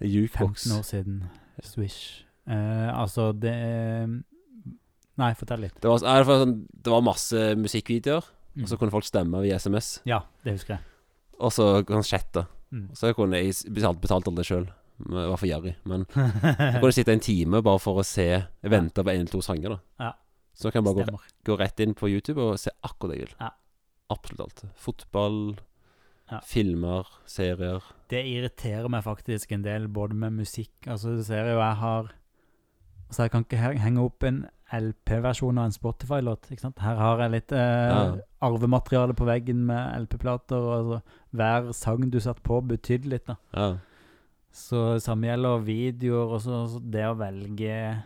[0.00, 0.64] Jukebox.
[0.66, 1.22] 15 år siden.
[1.62, 2.24] Swish.
[2.48, 4.22] Eh, altså, det er-
[5.16, 5.76] Nei, fortell litt.
[5.80, 8.24] Det var, det, var sånn, det var masse musikkvideoer,
[8.56, 8.62] Mm.
[8.64, 10.00] og så kunne folk stemme via SMS.
[10.04, 10.80] Ja, det husker jeg.
[11.40, 12.46] Og så kan chatte.
[12.72, 12.88] Mm.
[12.94, 14.66] Så så kunne jeg s- betalt, alle det sjøl.
[14.98, 15.76] Jeg var for gjerrig.
[15.84, 18.26] Men jeg kunne sitte en time bare for å se
[18.62, 19.78] Jeg venta på én eller to sanger, da.
[20.00, 20.12] Ja.
[20.54, 23.26] Så kan jeg bare gå, gå rett inn på YouTube og se akkurat det jeg
[23.28, 23.36] vil.
[23.40, 23.50] Ja.
[24.14, 24.64] Absolutt alt.
[24.76, 25.56] Fotball,
[26.30, 26.38] Ja.
[26.40, 27.82] filmer, serier.
[28.08, 32.12] Det irriterer meg faktisk en del, både med musikk Altså, du ser jo jeg har
[33.10, 36.48] Altså, jeg kan ikke henge opp en LP-versjon av en Spotify-låt.
[36.50, 36.78] ikke sant?
[36.80, 37.58] Her har jeg litt eh,
[37.92, 38.16] Ja.
[38.42, 41.02] arvemateriale på veggen med LP-plater, og altså,
[41.36, 43.36] hver sang du satt på, betydde litt, da.
[43.52, 43.76] Ja.
[44.50, 48.02] Så samme gjelder videoer, og så så det å velge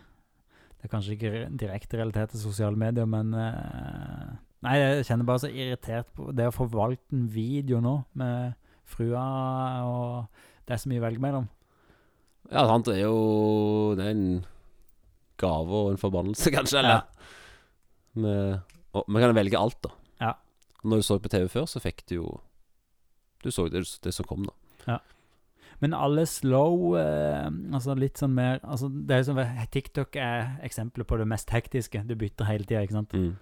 [0.79, 4.29] Det er kanskje ikke re- direkte realitet til sosiale medier, men uh,
[4.63, 8.53] Nei, jeg kjenner bare så irritert på det å forvalte en video nå, med
[8.89, 9.21] frua,
[9.87, 11.45] og det er så mye å velge mellom.
[12.51, 12.87] ja, sant.
[12.89, 14.45] Det er jo Det er en
[15.39, 16.79] gave og en forbannelse, kanskje.
[16.81, 17.05] Eller?
[18.19, 18.59] Med,
[18.91, 19.93] og, man kan velge alt, da.
[20.19, 20.33] Ja.
[20.83, 22.27] Når du så på TV før, så fikk du jo
[23.43, 24.97] Du så det, det som kom, da.
[25.79, 29.39] Men alle slow eh, Altså litt sånn mer altså Det er sånn
[29.71, 32.01] TikTok er eksempelet på det mest hektiske.
[32.07, 33.13] Du bytter hele tida, ikke sant.
[33.15, 33.37] Mm.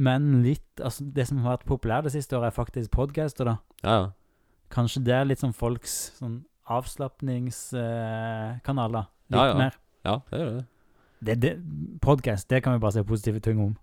[0.00, 3.56] Men litt altså Det som har vært populært det siste året, er faktisk podcaster, da.
[3.84, 4.06] Ja, ja.
[4.70, 8.92] Kanskje det er litt sånn folks sånn avslapningskanaler.
[8.92, 9.04] da.
[9.30, 9.54] Litt Ja, ja.
[9.58, 9.74] mer.
[10.04, 10.64] Ja, det er det.
[11.20, 11.50] Det, det,
[12.00, 13.74] podcast, det kan vi bare se positive ting om.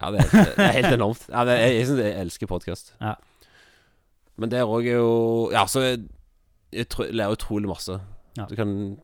[0.00, 0.24] Ja, det er,
[0.56, 1.22] det er helt enormt.
[1.30, 2.92] Ja, det, jeg jeg, jeg elsker podkast.
[3.00, 3.14] Ja.
[4.36, 5.80] Men der òg er jo Ja, så
[6.72, 8.00] tror- lærer utrolig masse.
[8.36, 8.46] Ja.
[8.48, 8.98] Du kan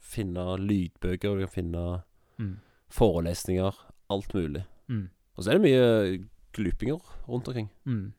[0.00, 2.02] finne lydbøker, du kan finne
[2.38, 2.56] Mm.
[2.90, 3.72] forelesninger.
[4.10, 4.64] Alt mulig.
[4.88, 5.08] Mm.
[5.36, 6.18] Og så er det mye
[6.52, 6.98] glupinger
[7.28, 8.12] rundt omkring, Mm.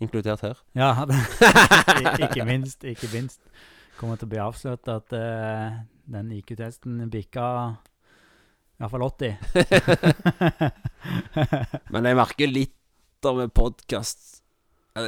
[0.00, 0.54] inkludert her.
[0.74, 1.06] Ja,
[2.28, 2.84] ikke minst.
[2.84, 3.40] Ikke minst.
[3.98, 5.70] Kommer til å bli avslørt at uh,
[6.10, 7.72] den IQ-testen bikka i
[8.80, 9.36] hvert fall 80.
[11.92, 14.38] Men jeg merker litt av med podkast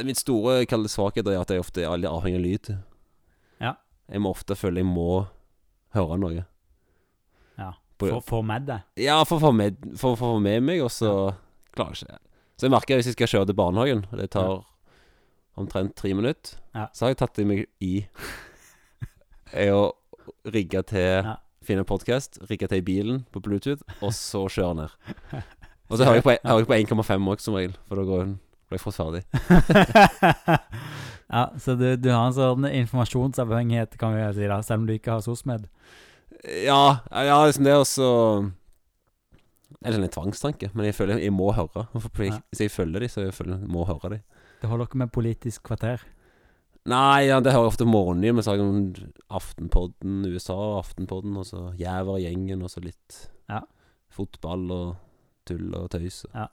[0.05, 2.69] Min store svakhet er at jeg ofte er avhengig av lyd.
[4.13, 4.17] Ja.
[4.17, 5.25] Jeg må ofte føle jeg må
[5.97, 6.45] høre noe.
[7.57, 7.71] ja.
[7.99, 8.79] For å få med det.
[8.99, 11.33] Ja, for å få med, for, for med meg, og så
[11.73, 12.17] klarer jeg ikke.
[12.57, 14.63] Så jeg merker hvis jeg skal kjøre til barnehagen, og det tar
[15.57, 16.87] omtrent tre minutter, Ja.
[16.93, 18.05] så har jeg tatt det meg i
[19.69, 19.91] å
[20.49, 21.37] rigge til Ja.
[21.63, 24.89] Finne podkast, rigge til i bilen på Bluetooth, og så kjøre ned.
[25.89, 28.33] Og så hører jeg på, på 1,5 òg, som regel, for da går hun
[28.81, 29.23] fort ferdig.
[31.35, 34.95] ja, så du, du har en sånn informasjonsavhengighet, kan vi si, da, selv om du
[34.95, 35.69] ikke har SOSMED.
[36.65, 38.07] Ja, ja liksom det også
[39.85, 41.85] Eller en tvangstanke, men jeg føler jeg må høre.
[41.93, 44.25] For jeg, Hvis jeg følger dem, så jeg føler jeg må høre dem.
[44.61, 46.03] Det holder ikke med Politisk kvarter.
[46.87, 51.69] Nei, ja, det hører jeg ofte morgennyheter med saken noen Aftenpodden USA, Aftenpodden, og så
[51.79, 53.61] Jæver-gjengen, og så litt Ja.
[54.11, 54.95] fotball og
[55.47, 56.25] tull og tøys.
[56.33, 56.47] Ja.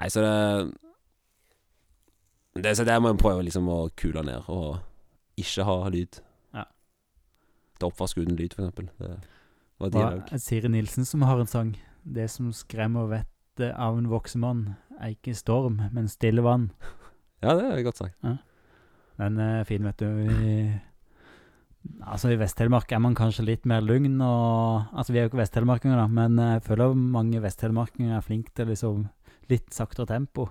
[0.00, 0.34] Nei, så det
[2.62, 4.80] det, Så der må jeg prøve liksom å kule ned, og
[5.38, 6.18] ikke ha lyd.
[6.56, 6.64] Ja.
[7.78, 8.90] Det er oppvask uten lyd, for eksempel.
[8.98, 9.12] Det
[9.78, 10.32] var dialog.
[10.42, 11.76] Siri Nilsen som har en sang.
[12.02, 14.64] Det som skremmer vettet av en voksen mann,
[14.98, 16.70] er ikke storm, men stille vann.
[17.40, 18.18] Ja, det er godt sagt.
[19.16, 20.04] Den er fin, vet du.
[20.28, 20.56] I,
[22.04, 24.18] altså I Vest-Telemark er man kanskje litt mer lugn.
[24.20, 28.52] Og, altså Vi er jo ikke vesttelemarkinger, da, men jeg føler mange vesttelemarkinger er flinke
[28.52, 29.06] til liksom
[29.50, 30.48] litt saktere tempo.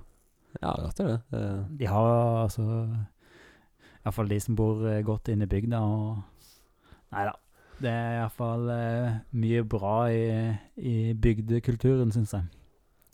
[0.59, 1.39] Ja, det er det.
[1.79, 2.65] De har altså
[3.99, 5.79] Iallfall de som bor eh, godt inne i bygda.
[5.83, 7.35] Og Nei da.
[7.79, 10.23] Det er iallfall uh, mye bra i,
[10.83, 12.49] i bygdekulturen, syns jeg.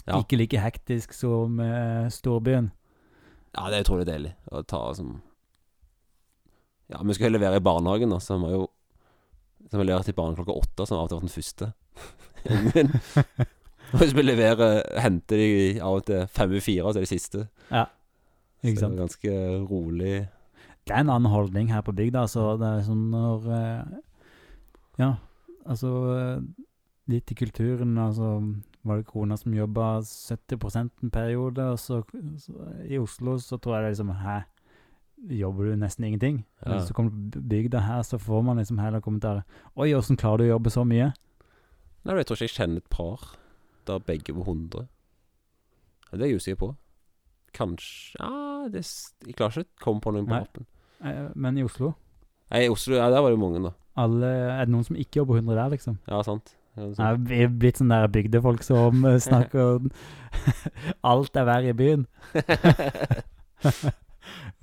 [0.07, 0.17] Ja.
[0.17, 2.71] Ikke like hektisk som eh, storbyen.
[3.53, 5.19] Ja, det er utrolig deilig å ta som
[6.89, 8.65] Ja, vi skal heller levere i barnehagen, da, så vi har jo
[9.69, 11.65] som har leverer til barnehagen klokka åtte, som av og til har vært den første.
[14.01, 17.45] Hvis vi leverer Henter de av og til fem i fire, så er de siste.
[18.65, 19.35] Ikke så det er ganske
[19.69, 20.15] rolig.
[20.85, 22.25] Det er en annen holdning her på bygda.
[22.29, 23.97] Så det er sånn når eh,
[25.01, 25.15] Ja,
[25.65, 26.45] altså eh,
[27.09, 27.97] Litt i kulturen.
[28.01, 28.39] Altså
[28.85, 32.03] var det kona som jobba 70 en periode, og så,
[32.37, 34.35] så i Oslo så tror jeg det er liksom Hæ,
[35.39, 36.43] jobber du nesten ingenting?
[36.65, 36.79] Ja.
[36.85, 39.41] Så kommer du på bygda her, så får man liksom heller kommentarer
[39.75, 41.11] Oi, åssen klarer du å jobbe så mye?
[42.05, 43.25] Nei, jeg tror ikke jeg kjenner et par
[43.87, 44.87] der begge var 100.
[46.11, 46.75] Ja, Det er jeg usikker på.
[47.55, 48.81] Kanskje Ja, det,
[49.25, 50.65] jeg klarer ikke å komme på noen på Nei.
[51.07, 51.93] Eh, Men i Oslo
[52.51, 53.71] Nei, i Oslo, ja, der var det mange, da.
[53.95, 54.27] alle,
[54.59, 55.97] Er det noen som ikke jobber 100 der, liksom?
[56.07, 56.55] Ja, sant.
[56.75, 59.87] Ja, vi er blitt sånne der bygdefolk som eh, snakker
[61.13, 62.03] Alt er verre i byen.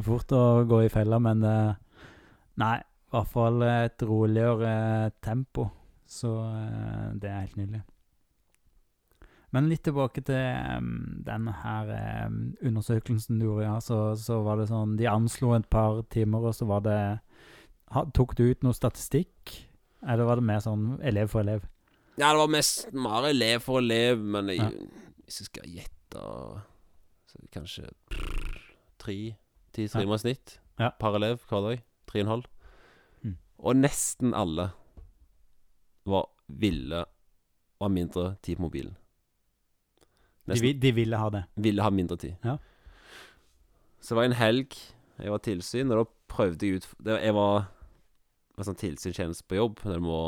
[0.03, 1.73] Fort å gå i fella, men eh,
[2.61, 5.71] Nei, i hvert fall et roligere tempo.
[6.05, 6.29] Så
[7.17, 7.81] det er helt nydelig.
[9.53, 10.38] Men litt tilbake til
[10.79, 10.87] um,
[11.27, 11.91] denne her
[12.27, 13.75] um, undersøkelsen du gjorde, ja.
[13.85, 16.97] Så, så var det sånn De anslo et par timer, og så var det
[17.93, 19.53] ha, Tok du ut noe statistikk?
[20.09, 21.67] Eller var det mer sånn elev for elev?
[22.17, 24.71] Ja, det var mest mer elev for elev, men jeg, Ja.
[25.27, 26.25] hvis jeg skal gjette
[27.33, 27.87] Så kanskje
[29.01, 29.17] tre
[29.73, 30.91] ti timer i snitt Ja.
[31.01, 31.85] per elev hver dag.
[32.09, 32.49] Tre og en halv.
[33.25, 33.37] Mm.
[33.59, 34.71] Og nesten alle
[36.05, 37.05] var ville
[37.81, 38.97] ha mindre tid på mobilen.
[40.50, 41.44] De, de ville ha det.
[41.55, 42.35] ville ha mindre tid.
[42.42, 42.57] Ja.
[44.02, 44.74] Så det var en helg
[45.22, 47.68] jeg var tilsyn, og da prøvde jeg ut det, Jeg var,
[48.57, 50.20] var sånn tilsynstjeneste på jobb, der du må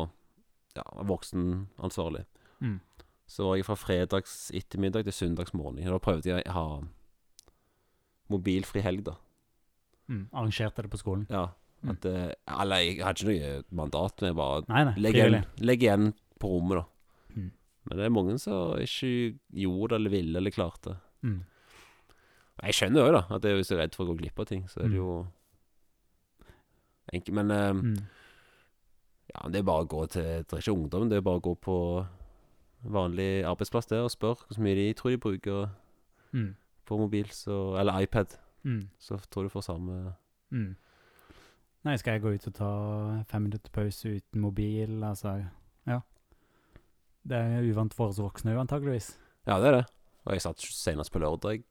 [0.77, 2.24] ja, være voksenansvarlig.
[2.61, 2.79] Mm.
[3.31, 5.81] Så var jeg fra fredags ettermiddag til søndags morgen.
[5.83, 6.66] Og da prøvde jeg å ha
[8.33, 9.16] mobilfri helg, da.
[10.12, 10.27] Mm.
[10.33, 11.27] Arrangerte det på skolen.
[11.33, 11.48] Ja.
[11.85, 11.94] Mm.
[11.94, 12.33] At, mm.
[12.61, 14.94] eller jeg hadde ikke noe mandat, men jeg bare Nei, nei.
[15.07, 16.90] legg igjen, legg igjen på rommet, da.
[17.87, 20.97] Men det er mange som ikke gjorde det, eller ville, eller klarte.
[21.23, 21.42] Mm.
[22.62, 24.38] Jeg skjønner jo da at jeg er hvis du er redd for å gå glipp
[24.40, 25.01] av ting, så er det Mm.
[25.03, 25.27] jo
[27.12, 27.35] enkelt.
[27.35, 27.97] Men eh, Mm.
[29.35, 31.42] ja, det er bare å gå til Det er ikke ungdom, det er bare å
[31.42, 32.07] gå på
[32.85, 35.68] vanlig arbeidsplass der og spørre hvor mye de tror de bruker
[36.33, 36.55] Mm.
[36.87, 38.37] på mobil, så, eller iPad.
[38.64, 38.88] Mm.
[38.99, 40.14] Så tror du får samme
[40.53, 40.77] Mm.
[41.85, 45.03] Nei, skal jeg gå ut og ta fem minutter pause uten mobil?
[45.05, 45.44] Altså.
[47.25, 49.13] Det er uvant for oss voksne, òg, antageligvis.
[49.49, 49.85] Ja, det er det.
[50.27, 51.63] Og jeg satt senest på lørdag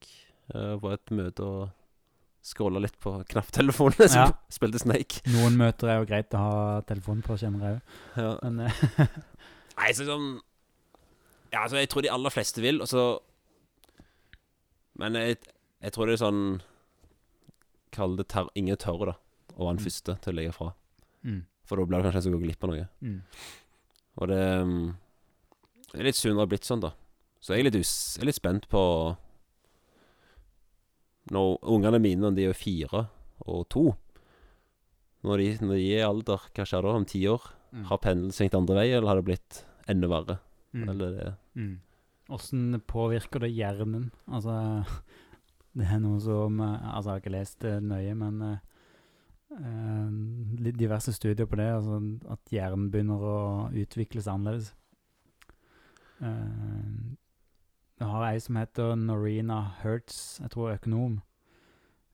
[0.53, 1.69] uh, på et møte og
[2.43, 4.25] scrolla litt på knapptelefonen som Ja.
[4.51, 5.21] spilte Snake.
[5.31, 7.93] Noen møter er jo greit å ha telefonen på, kjenner jeg òg.
[8.19, 8.33] Ja.
[8.43, 9.13] Men eh,
[9.79, 10.27] Nei, så sånn
[11.53, 13.05] Ja, altså, jeg tror de aller fleste vil, og så
[14.99, 15.37] Men jeg,
[15.81, 16.43] jeg tror det er sånn
[17.93, 19.15] Kall det ter ingen tør, da,
[19.53, 19.85] være den Mm.
[19.85, 20.71] første til å legge fra.
[21.23, 21.41] mm.
[21.63, 22.87] For da blir det kanskje en som går glipp av noe.
[23.05, 23.19] Mm.
[24.17, 24.87] Og det, mm,
[25.93, 26.93] det er litt synd det har blitt sånn, da.
[27.43, 28.81] Så jeg er litt, us jeg er litt spent på
[31.33, 33.05] Når ungene mine, når de er fire
[33.43, 33.83] og to
[35.27, 37.45] Når de, når de er i alder, hva skjer da om ti år?
[37.73, 37.85] Mm.
[37.89, 40.39] Har pendelen svingt andre vei, eller har det blitt enda verre?
[40.73, 40.89] Mm.
[40.89, 41.81] Eller det Mm.
[42.33, 44.07] Åssen påvirker det hjernen?
[44.25, 44.83] Altså,
[45.77, 48.61] det er noe som eh, Altså, jeg har ikke lest det nøye, men eh,
[49.59, 50.15] eh,
[50.65, 51.69] litt diverse studier på det.
[51.75, 51.99] Altså
[52.33, 53.37] at hjernen begynner å
[53.69, 54.73] utvikle seg annerledes.
[56.23, 57.13] Uh,
[58.03, 61.21] har ei som heter Norena Hertz, jeg tror økonom.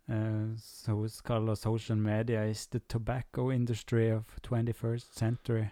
[0.09, 5.65] Uh, så hun kaller social media is the tobacco industry of 21st century.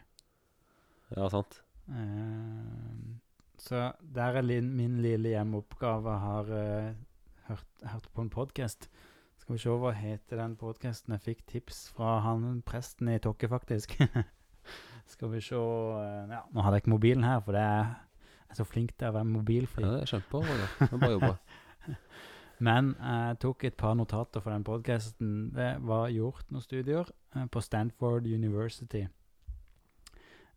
[1.16, 1.64] Ja, sant.
[1.88, 3.18] Uh,
[3.58, 6.20] så der er min lille hjemmeoppgave.
[6.20, 6.94] Har uh,
[7.48, 8.90] hørt, hørt på en podkast.
[9.38, 11.14] Skal vi se hva heter den podkasten?
[11.16, 13.94] Jeg fikk tips fra han presten i Tokke, faktisk.
[15.14, 17.94] Skal vi se eh, Ja, nå hadde jeg ikke mobilen her, for det er
[18.48, 19.84] jeg er så flink til å være mobilfri.
[19.84, 20.68] Ja, det kjempebra.
[20.88, 21.34] Er Bra jobba.
[22.68, 25.34] Men jeg tok et par notater for den podkasten.
[25.54, 29.04] Det var gjort noen studier eh, på Stanford University.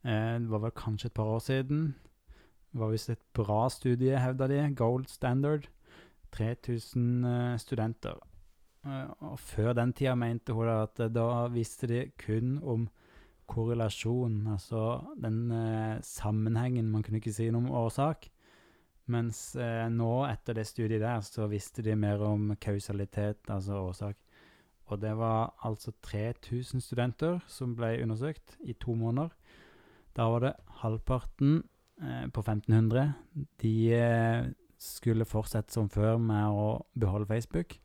[0.06, 1.90] Eh, det var vel kanskje et par år siden.
[2.70, 4.62] Det var visst et bra studie, hevda de.
[4.78, 5.68] Gold standard.
[6.32, 8.20] 3000 eh, studenter.
[8.86, 12.88] Eh, og før den tida mente hun at eh, da visste de kun om
[13.50, 16.90] korrelasjon, altså den eh, sammenhengen.
[16.90, 18.28] Man kunne ikke si noe om årsak.
[19.10, 24.18] Mens eh, nå, etter det studiet der, så visste de mer om kausalitet, altså årsak.
[24.90, 29.30] Og det var altså 3000 studenter som ble undersøkt i to måneder.
[30.16, 31.60] Da var det halvparten
[32.02, 33.12] eh, på 1500.
[33.62, 37.76] De eh, skulle fortsette som før med å beholde Facebook.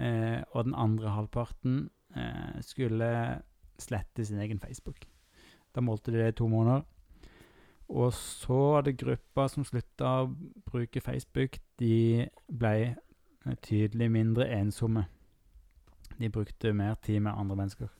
[0.00, 1.82] Eh, og den andre halvparten
[2.16, 3.42] eh, skulle
[3.82, 5.04] slette sin egen Facebook.
[5.74, 6.84] Da målte de det i to måneder.
[7.92, 10.30] Og så var det gruppa som slutta å
[10.68, 11.58] bruke Facebook.
[11.80, 15.04] De ble eh, tydelig mindre ensomme.
[16.16, 17.90] De brukte mer tid med andre mennesker.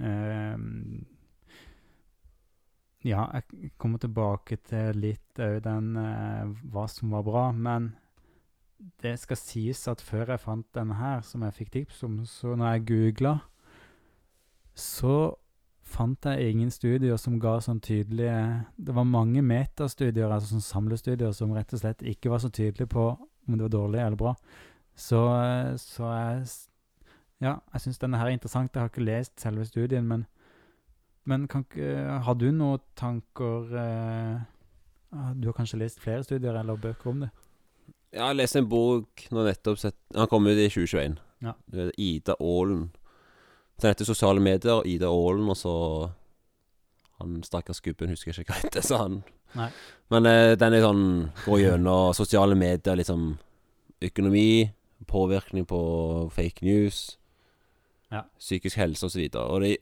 [0.00, 1.04] Ehm,
[3.04, 7.92] ja, jeg kommer tilbake til litt òg den uh, hva som var bra, men
[9.02, 12.54] det skal sies at før jeg fant denne her, som jeg fikk tips om, så
[12.56, 13.34] når jeg googla,
[14.74, 15.36] så
[15.92, 21.32] fant jeg ingen studier som ga sånn tydelige Det var mange metastudier, altså sånn samlestudier,
[21.36, 24.34] som rett og slett ikke var så tydelige på om det var dårlig eller bra.
[24.94, 26.46] Så, eh, så jeg
[27.42, 28.70] Ja, jeg syns denne her er interessant.
[28.72, 30.26] Jeg har ikke lest selve studien, men,
[31.24, 31.64] men kan
[32.22, 34.40] Har du noen tanker eh,
[35.34, 37.30] Du har kanskje lest flere studier eller bøker om det?
[38.12, 41.18] Ja, jeg leste en bok nå nettopp sett, Han kom ut i 2021.
[41.42, 41.54] Ja.
[41.98, 42.92] Ida Aalen.
[43.80, 46.10] Den heter Sosiale medier, Ida Aalen, og så
[47.20, 49.20] Han stakkars gubben husker jeg ikke hva heter, sa han.
[49.54, 49.68] Nei.
[50.10, 51.04] Men eh, den er sånn
[51.44, 53.36] Går gjennom sosiale medier, liksom
[54.02, 54.70] økonomi,
[55.06, 55.78] påvirkning på
[56.34, 57.16] fake news,
[58.10, 58.24] Ja.
[58.38, 59.20] psykisk helse osv.
[59.24, 59.76] Og, så og det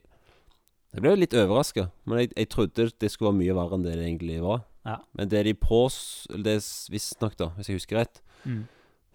[0.93, 3.95] Jeg ble litt overraska, men jeg, jeg trodde det skulle være mye verre enn det
[3.97, 4.61] det egentlig var.
[4.85, 4.97] Ja.
[5.15, 6.27] Men det de pås...
[6.29, 6.57] Det
[6.91, 8.63] visstnok, da, hvis jeg husker rett, Mm.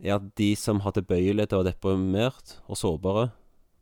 [0.05, 3.33] er at de som har tilbøyelighet til å være deprimert og sårbare,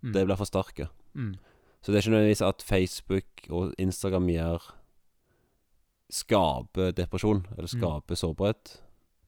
[0.04, 0.12] Mm.
[0.12, 0.88] det blir forsterka.
[1.16, 1.34] Mm.
[1.82, 4.70] Så det er ikke nødvendigvis at Facebook og Instagram gjør
[6.12, 7.80] Skaper depresjon, eller Mm.
[7.80, 8.80] skaper sårbarhet.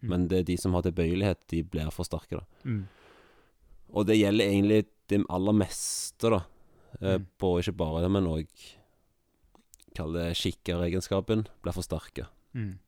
[0.02, 0.08] Mm.
[0.08, 2.44] Men det er de som har tilbøyelighet, de blir forsterka.
[2.64, 2.86] Mm.
[3.94, 6.40] Og det gjelder egentlig det aller meste, da.
[7.00, 7.26] Eh, Mm.
[7.38, 8.46] På ikke bare det, men òg
[9.96, 12.26] Kall det skikkeregenskapen blir forsterka.
[12.54, 12.78] Mm.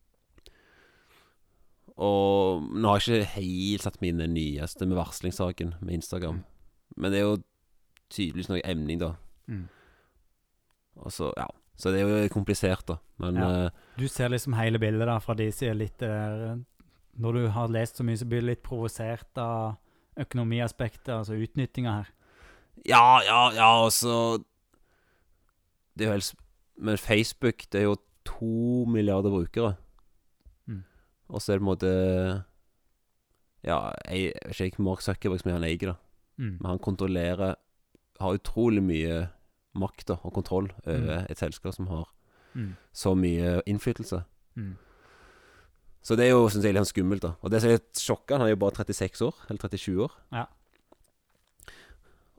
[1.97, 6.35] Og nå har jeg ikke helt satt den nyeste med varslingssaken med Instagram.
[6.35, 6.45] Mm.
[6.97, 7.43] Men det er jo
[8.11, 9.13] tydeligvis noe emning, da.
[9.49, 9.67] Mm.
[11.05, 11.47] Og så, ja.
[11.79, 12.97] Så det er jo komplisert, da.
[13.23, 13.49] Men Ja.
[13.67, 16.59] uh, Du ser liksom hele bildet da, fra de sida litt der
[17.19, 19.77] Når du har lest så mye, så blir du litt provosert av
[20.19, 22.09] økonomiaspektet, altså utnyttinga her.
[22.87, 24.39] Ja, ja, ja, altså
[25.97, 26.35] Det er jo helst
[26.79, 29.77] Men Facebook, det er jo to milliarder brukere.
[30.67, 30.83] Mm.
[31.29, 32.45] Og så er det på en måte
[33.65, 35.95] Ja, jeg jeg vet ikke Mark Zuckerberg som er han eier, da.
[36.39, 36.59] Mm.
[36.61, 37.57] Men han kontrollerer
[38.21, 39.29] Har utrolig mye
[39.79, 42.07] makt og kontroll over et selskap som har
[42.55, 42.77] Mm.
[42.93, 44.25] så mye innflytelse.
[44.57, 44.77] Mm.
[46.03, 47.35] Så det er jo synes jeg, litt sånn skummelt, da.
[47.43, 50.11] Og det som er litt sjokkende, han er jo bare 36 år, eller 37 år.
[50.33, 50.47] Ja.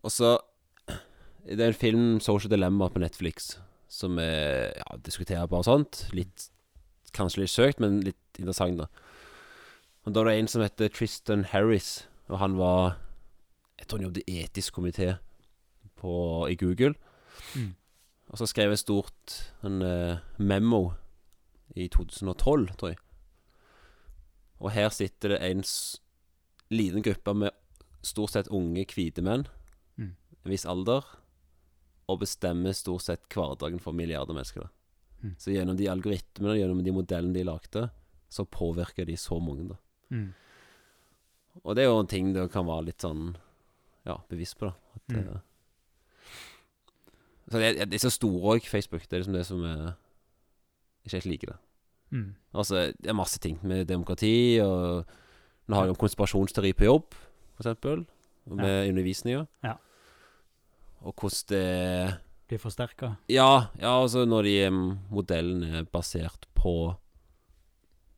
[0.04, 0.38] Og så
[1.46, 6.10] Det er en film, 'Social Dilemma', på Netflix, som er ja, diskuterer bare sånt.
[6.14, 6.50] Litt
[7.14, 8.86] Kanskje litt søkt, men litt interessant, da.
[10.06, 12.98] Og Da er det en som heter Tristan Harris, og han var
[13.80, 15.18] Jeg tror han jobbet i etisk komité
[16.00, 16.14] på,
[16.52, 16.96] i Google.
[17.56, 17.74] Mm.
[18.30, 19.36] Og så skrev jeg stort
[19.66, 20.94] en uh, memo
[21.76, 23.00] i 2012, tror jeg.
[24.60, 25.64] Og her sitter det en
[26.74, 27.56] liten gruppe med
[28.06, 29.46] stort sett unge, hvite menn.
[29.98, 30.12] Mm.
[30.46, 31.06] En viss alder.
[32.10, 34.68] Og bestemmer stort sett hverdagen for milliarder mennesker.
[35.24, 35.34] Mm.
[35.40, 37.88] Så gjennom de algoritmene, gjennom de modellene de lagde,
[38.30, 39.78] så påvirker de så mange, da.
[40.14, 40.30] Mm.
[41.64, 43.32] Og det er jo en ting du kan være litt sånn
[44.08, 44.74] Ja, bevisst på, da.
[44.96, 45.28] At, Mm.
[45.28, 45.40] eh,
[47.50, 49.02] så det, er- det er så store òg, Facebook.
[49.10, 49.94] Det er liksom det som er
[51.06, 51.58] Ikke helt liker det.
[52.12, 52.36] Mm.
[52.54, 55.06] Altså, det er masse ting med demokrati, og
[55.70, 57.14] Nå har vi jo konspirasjonsteori på jobb,
[57.56, 58.06] for eksempel.
[58.50, 59.44] Og med undervisninga.
[59.64, 59.74] Ja.
[61.02, 62.18] Og hvordan det
[62.50, 63.12] Blir forsterka.
[63.30, 66.96] Ja, ja altså når de em, modellene er basert på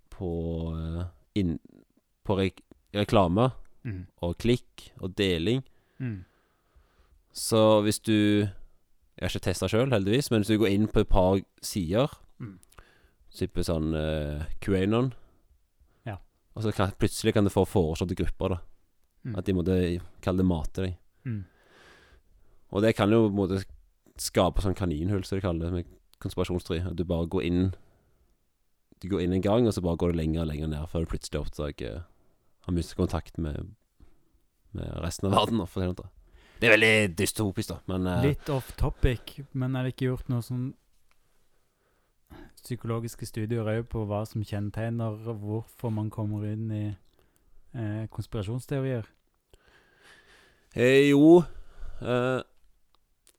[0.09, 0.29] På
[0.75, 1.57] eh, inn,
[2.23, 2.51] På re
[2.93, 3.51] reklame
[3.83, 4.05] Mm.
[4.21, 5.63] og klikk og deling.
[5.99, 6.23] Mm.
[7.33, 8.47] Så hvis du
[9.21, 12.09] Jeg har ikke testa sjøl, heldigvis, men hvis du går inn på et par sider,
[12.41, 12.55] Mm.
[13.37, 15.11] type sånn uh, QAnon
[16.07, 16.15] Ja.
[16.55, 18.57] Og så kan, plutselig kan du få foreslåtte grupper, da.
[19.23, 19.35] Mm.
[19.37, 19.75] At de måtte
[20.25, 20.95] kalle det mate deg.
[21.29, 21.43] Mm.
[22.73, 23.61] Og det kan jo på en måte
[24.17, 25.85] skape sånn kaninhull, som de kaller det, med
[26.19, 26.81] konspirasjonstri.
[26.89, 27.73] At du bare går inn
[29.01, 31.05] Du går inn en gang, og så bare går du lenger og lenger ned før
[31.05, 32.03] du plutselig oppdager
[32.65, 33.69] Har mistet kontakt med
[34.73, 35.61] Med resten av verden.
[35.67, 36.11] For å si det sånn.
[36.61, 40.27] Det er veldig dystopisk, da, men uh, Litt off topic, men er det ikke gjort
[40.29, 40.67] noe sånn
[42.61, 46.83] psykologiske studier òg på hva som kjennetegner hvorfor man kommer inn i
[47.73, 49.09] eh, konspirasjonsteorier?
[50.75, 52.39] Hey, Jo uh,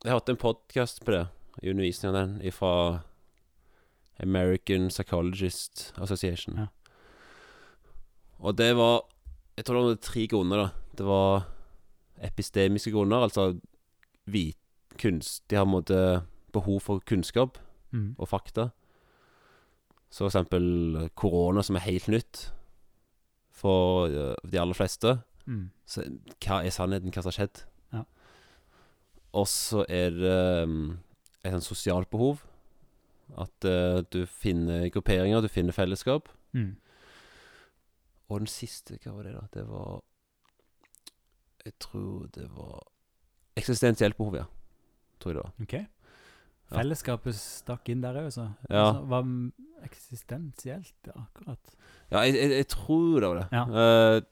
[0.02, 1.22] Jeg har hatt en podkast på det,
[1.62, 2.74] i undervisningen av den, fra
[4.22, 6.58] American Psychologist Association.
[6.66, 6.66] Ja.
[8.42, 9.06] Og det var
[9.56, 10.68] Jeg tror det var tre grunner, da.
[10.98, 11.51] Det var
[12.22, 13.52] epistemiske grunner, altså
[14.26, 14.58] vit,
[15.00, 16.00] kunst De har på en måte
[16.52, 17.58] behov for kunnskap
[17.92, 18.14] Mm.
[18.18, 18.70] og fakta.
[20.10, 22.52] Så for eksempel korona, som er helt nytt
[23.50, 25.18] for eh, de aller fleste.
[25.46, 25.70] Mm.
[25.86, 26.04] Så
[26.40, 27.12] hva er sannheten?
[27.12, 27.62] Hva som har skjedd?
[27.92, 28.02] Ja.
[29.34, 30.98] Og så er det um,
[31.44, 32.40] et sånt sosialt behov.
[33.36, 36.28] At uh, du finner grupperinger, du finner fellesskap.
[36.52, 36.76] Mm.
[38.28, 39.46] Og den siste, hva var det, da?
[39.52, 40.00] Det var
[41.64, 42.80] Jeg tror det var
[43.56, 44.44] Eksistensielt behov, ja.
[45.20, 45.52] Tror jeg det var.
[45.60, 45.74] OK.
[46.72, 48.46] Fellesskapet stakk inn der òg, så.
[48.70, 48.86] Ja.
[48.86, 49.26] Altså, var
[49.84, 51.74] eksistensielt, ja, akkurat.
[52.10, 53.46] Ja, jeg, jeg, jeg tror det var det.
[53.52, 53.64] Ja.
[53.68, 54.22] Uh,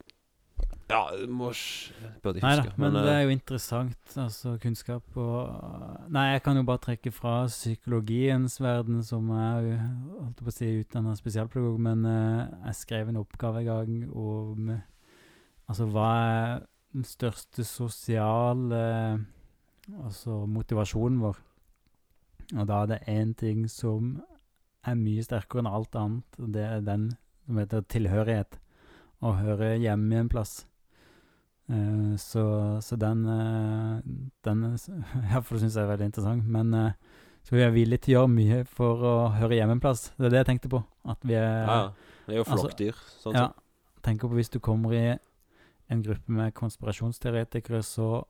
[0.91, 2.81] ja, mors Burde jeg Nei da, huske.
[2.83, 7.12] men det eh, er jo interessant, altså kunnskap og Nei, jeg kan jo bare trekke
[7.14, 9.76] fra psykologiens verden, som jeg
[10.16, 14.72] holdt på å si, utdanna spesialpedagog, men uh, jeg skrev en oppgave en gang om
[15.70, 16.62] Altså, hva er
[16.95, 18.80] den største sosiale
[19.91, 21.38] Altså motivasjonen vår?
[22.55, 24.18] Og da er det én ting som
[24.86, 27.09] er mye sterkere enn alt annet, og det er den
[27.47, 28.59] som heter tilhørighet.
[29.20, 30.61] Å høre hjemme i en plass.
[31.70, 32.45] Uh, så,
[32.82, 34.01] så den uh,
[34.43, 36.47] Den iallfall syns jeg er veldig interessant.
[36.47, 39.82] Men uh, så vi er villige til å gjøre mye for å høre hjemme en
[39.82, 40.09] plass.
[40.16, 40.82] Det er det jeg tenkte på.
[41.09, 42.14] At vi er ja, ja.
[42.26, 42.95] Det er jo altså.
[43.22, 43.47] Sånn ja,
[44.07, 45.05] tenker på hvis du kommer i
[45.91, 48.24] en gruppe med konspirasjonsteoretikere, så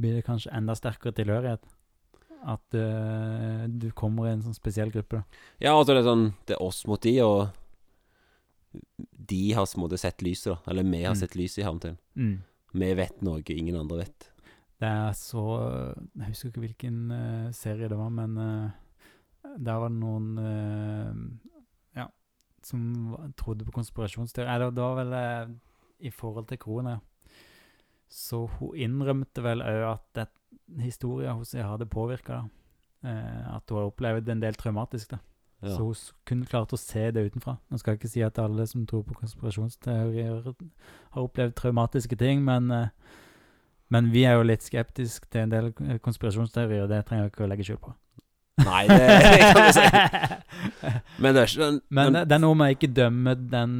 [0.00, 1.64] blir det kanskje enda sterkere tilhørighet.
[2.42, 5.20] At uh, du kommer i en sånn spesiell gruppe.
[5.20, 5.42] da.
[5.62, 7.52] Ja, altså det er sånn Det er oss mot de, og
[9.32, 10.70] de har på en måte sett lyset, da.
[10.72, 11.20] Eller vi har Mm.
[11.20, 11.98] sett lyset i Hamtun.
[12.72, 14.30] Vi vet noe ingen andre vet.
[14.80, 18.70] Det er så Jeg husker ikke hvilken uh, serie det var, men uh,
[19.58, 21.14] der var det noen uh,
[21.94, 22.08] Ja,
[22.62, 24.48] som trodde på konspirasjonsteori.
[24.48, 25.12] Eller det var vel
[26.02, 26.98] i forhold til korona.
[28.12, 30.32] Så hun innrømte vel òg at
[30.82, 35.14] historien hos seg hadde påvirka uh, At hun har opplevd en del traumatisk.
[35.14, 35.18] da
[35.62, 35.76] Ja.
[35.76, 35.94] Så hun
[36.26, 37.56] kun klarte å se det utenfra.
[37.70, 40.54] Nå skal jeg ikke si at alle som tror på konspirasjonsteorier,
[41.14, 42.88] har opplevd traumatiske ting, men, eh,
[43.88, 47.32] men vi er jo litt skeptiske til en del eh, konspirasjonsteorier, og det trenger jeg
[47.32, 47.94] ikke å legge skjul på.
[48.64, 49.86] Nei, det kan vi si.
[51.22, 53.74] Men det er ikke den Men det det er noe med å ikke dømme den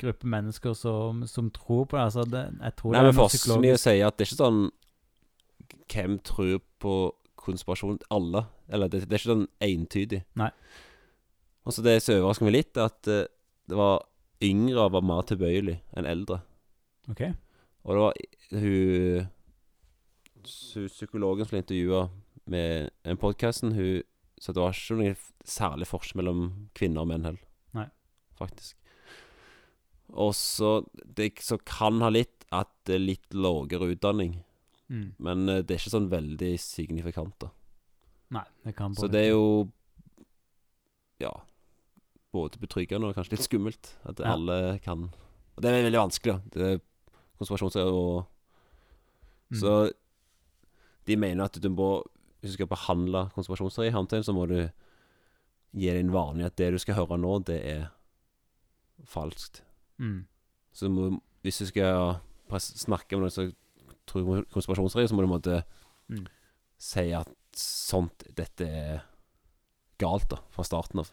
[0.00, 2.04] gruppe mennesker som, som tror på det.
[2.08, 4.30] Altså, det jeg tror Nei, det men for oss mye å si at det er
[4.32, 4.62] ikke sånn
[5.94, 6.94] Hvem tror på
[7.44, 7.98] konspirasjon?
[8.14, 8.44] Alle.
[8.72, 10.22] Eller det, det er ikke sånn entydig.
[10.40, 10.48] Nei.
[11.64, 13.26] Og så det som overrasker meg litt, er at eh,
[13.70, 14.02] det var
[14.44, 16.40] yngre var mer tilbøyelig enn eldre.
[17.12, 17.22] Ok.
[17.84, 19.28] Og det var i- hun
[20.48, 22.02] su- Psykologen som intervjua
[22.52, 24.02] med en podkasten, hun
[24.44, 26.40] Så det var ikke noen særlig forskjell mellom
[26.76, 27.44] kvinner og menn heller.
[27.76, 27.86] Nei.
[28.36, 28.74] Faktisk.
[30.12, 30.74] Og så
[31.16, 34.36] Det som kan ha litt at det er litt lavere utdanning.
[34.92, 35.14] Mm.
[35.18, 37.48] Men eh, det er ikke sånn veldig signifikant, da.
[38.36, 39.70] Nei, det kan Så det er jo
[41.22, 41.32] Ja.
[42.34, 44.34] Både betryggende og kanskje litt skummelt at Ja.
[44.34, 45.08] alle kan
[45.56, 46.40] Og det er veldig vanskelig, da.
[46.52, 46.80] Det er
[47.38, 48.26] konspirasjonsteorier og
[49.52, 49.60] Mm.
[49.60, 49.92] Så
[51.06, 52.02] de mener at du må
[52.44, 54.58] Hvis du skal behandle konspirasjonsteori så må du
[55.72, 57.86] gi deg en vane at det du skal høre nå, det er
[59.08, 59.62] falskt.
[59.96, 60.26] mm.
[60.74, 62.18] Så du må, hvis du skal
[62.60, 63.52] snakke med noen som
[64.04, 65.62] tror konspirasjonsteori, så må du på en måte
[66.04, 66.26] Mm.
[66.76, 68.98] si at sånt Dette er
[69.96, 71.08] galt, da, fra starten av.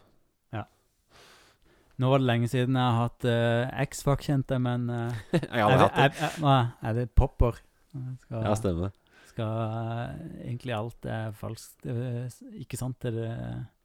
[1.96, 5.70] Nå var det lenge siden jeg har hatt uh, X-Fac, kjente men uh, Jeg har
[5.70, 6.02] aldri hatt det.
[6.02, 7.60] Er, er, er, er det popper?
[7.92, 8.94] Skal, Ja, stemmer.
[9.32, 11.86] Skal eh, egentlig alt er falskt.
[11.88, 12.28] Er
[12.62, 13.00] ikke sant?
[13.02, 13.30] Det er det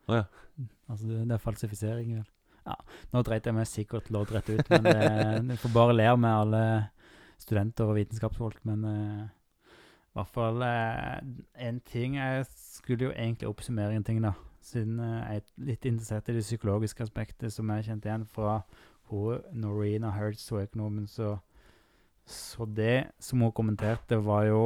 [0.08, 0.26] Å ja.
[0.88, 2.28] Altså, det, det er falsifisering, vel.
[2.68, 2.76] Ja,
[3.14, 4.96] nå dreit jeg meg sikkert loddrett ut, men det,
[5.54, 6.64] jeg får bare le med alle
[7.40, 8.60] studenter og vitenskapsfolk.
[8.68, 11.20] Men uh, i hvert fall uh,
[11.68, 14.34] en ting Jeg skulle jo egentlig oppsummere en ting, da.
[14.64, 18.60] Siden uh, jeg er litt interessert i det psykologiske aspektet som jeg kjente igjen fra
[19.12, 21.08] hun Norina Hertz, hun økonomen.
[21.08, 21.38] Så,
[22.28, 24.62] så det som hun kommenterte, var jo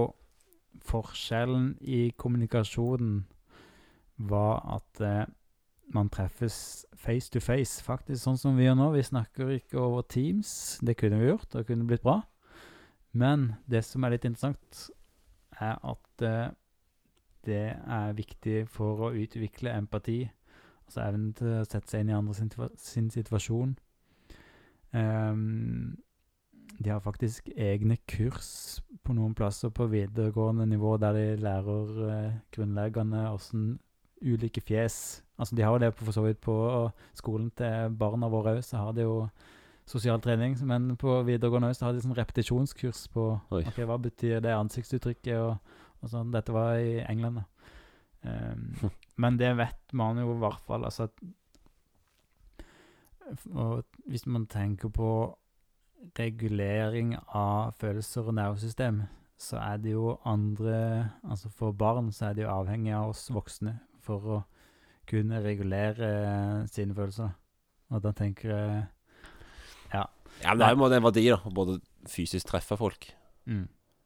[0.85, 3.25] forskjellen i kommunikasjonen
[4.31, 5.29] var at eh,
[5.91, 8.89] man treffes face to face, faktisk sånn som vi gjør nå.
[8.95, 10.79] Vi snakker ikke over Teams.
[10.81, 12.21] Det kunne vi gjort, det kunne blitt bra.
[13.11, 14.85] Men det som er litt interessant,
[15.59, 16.53] er at eh,
[17.45, 20.23] det er viktig for å utvikle empati.
[20.85, 23.75] Altså evnen til å sette seg inn i andre sin, sin situasjon.
[24.97, 25.97] Ehm,
[26.81, 32.39] de har faktisk egne kurs på noen plasser på videregående nivå der de lærer eh,
[32.53, 33.73] grunnleggende åssen
[34.21, 36.55] ulike fjes Altså, de har jo det på, for så vidt på
[37.17, 39.15] skolen til barna våre òg, så har de jo
[39.89, 43.63] sosial trening, men på videregående òg så hadde de sånn repetisjonskurs på Oi.
[43.65, 46.29] ok, hva betyr det ansiktsuttrykket og, og sånn.
[46.35, 47.47] Dette var i England, da.
[48.21, 48.91] Um,
[49.23, 51.29] men det vet man jo i hvert fall, altså at
[53.49, 55.09] Og hvis man tenker på
[56.17, 59.03] regulering av følelser og nervesystem,
[59.41, 63.27] så er det jo andre Altså for barn så er det jo avhengig av oss
[63.33, 64.39] voksne for å
[65.09, 66.09] kunne regulere
[66.69, 67.31] sine følelser.
[67.91, 68.87] Og da tenker jeg
[69.93, 70.05] Ja,
[70.53, 71.37] men det er jo en verdi, da.
[71.53, 71.79] Både
[72.09, 73.09] fysisk treffe folk,
[73.45, 73.65] mm,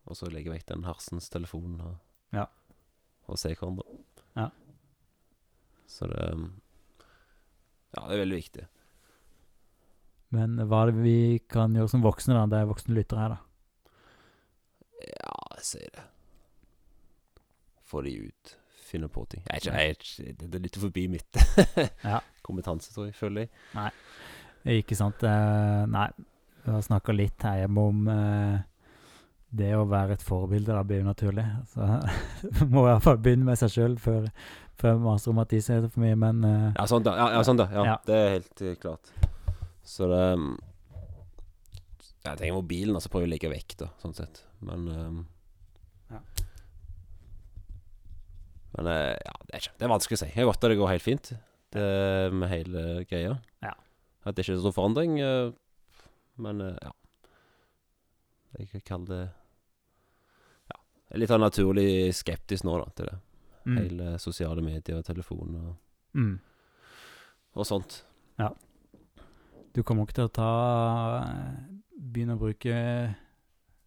[0.10, 1.96] og så legge vekk den hersens telefonen og,
[2.34, 2.46] Ja.
[3.28, 3.84] og se hverandre.
[4.36, 4.50] Ja.
[5.88, 6.52] Så det
[7.96, 8.66] Ja, det er veldig viktig.
[10.36, 11.18] Men hva er det vi
[11.52, 12.46] kan gjøre som voksne, da?
[12.52, 13.42] Det er voksne lyttere her, da.
[15.06, 16.06] Ja, jeg sier det.
[17.86, 18.56] Få de ut.
[18.86, 19.44] Finne på ting.
[19.50, 21.40] Jeg jeg, jeg det er litt forbi mitt
[22.06, 22.20] Ja.
[22.46, 23.16] kompetanse, tror jeg.
[23.18, 24.80] Føler jeg.
[24.82, 25.22] Ikke sant?
[25.92, 26.08] Nei,
[26.66, 28.56] vi har snakka litt her hjemme om eh,
[29.56, 30.74] det å være et forbilde.
[30.74, 31.46] Da blir jo naturlig.
[31.74, 31.86] Så
[32.72, 34.26] må i hvert fall begynne med seg sjøl før,
[34.82, 37.14] før maser om at de ser det for mye, men uh, Ja, sånn da.
[37.20, 37.70] Ja, ja, sånn da.
[37.74, 37.96] Ja, Ja.
[38.06, 39.14] Det er helt eh, klart.
[39.86, 40.22] Så det
[42.26, 44.44] Jeg tenker mobilen, altså prøver å legge vekk, da, sånn sett.
[44.66, 45.20] Men um,
[46.10, 46.22] Ja.
[48.76, 50.28] Men eh, ja, det er, ikke, det er vanskelig å si.
[50.34, 51.30] Jeg har godt at det går helt fint,
[51.76, 51.86] det
[52.36, 53.38] med hele greia.
[53.64, 53.72] Ja.
[54.26, 55.20] At det ikke er så stor forandring.
[55.24, 55.54] eh,
[56.44, 56.92] men eh, ja.
[58.58, 59.22] Jeg kan kalle det
[60.72, 60.80] Ja.
[61.08, 63.16] Jeg er litt av naturlig skeptisk nå, da, til det.
[63.70, 65.72] mm, Hele sosiale medier og telefon og,
[66.20, 66.36] mm.
[67.56, 68.02] og sånt.
[69.76, 70.52] Du kommer ikke til å ta
[71.96, 72.76] Begynne å bruke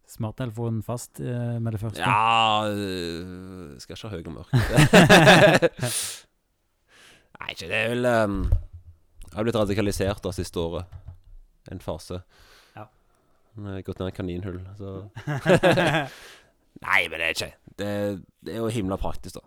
[0.09, 2.01] smarttelefonen fast eh, med det første?
[2.01, 4.51] Ja øh, Skal ikke ha høy og mørk.
[7.39, 8.39] Nei, ikke det er vel um,
[9.27, 10.83] Jeg har blitt radikalisert da siste året.
[11.69, 12.17] En fase.
[12.73, 12.85] Ja.
[13.53, 14.87] Jeg har gått ned i kaninhull, så
[16.85, 17.93] Nei, men det er ikke det.
[18.41, 19.43] Det er jo himla praktisk, da.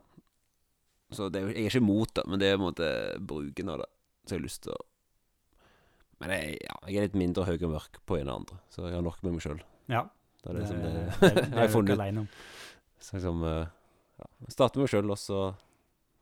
[1.13, 2.89] Så det er, jeg er ikke imot det, men det er på en måte
[3.19, 3.91] bruken av det
[4.23, 4.81] som jeg har lyst til å
[6.23, 8.87] Men jeg, ja, jeg er litt mindre høy og mørk på en og andre, så
[8.87, 9.63] jeg har nok med meg sjøl.
[9.93, 10.07] ja.
[10.43, 12.39] Det er det, det, det, det, det, er jeg har ikke funnet ut.
[12.99, 15.43] Så liksom ja, Starte med meg sjøl, og så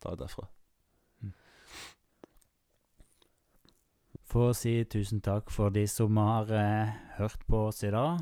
[0.00, 0.44] ta det derfra.
[4.30, 8.20] Få si tusen takk for de som har eh, hørt på oss i dag.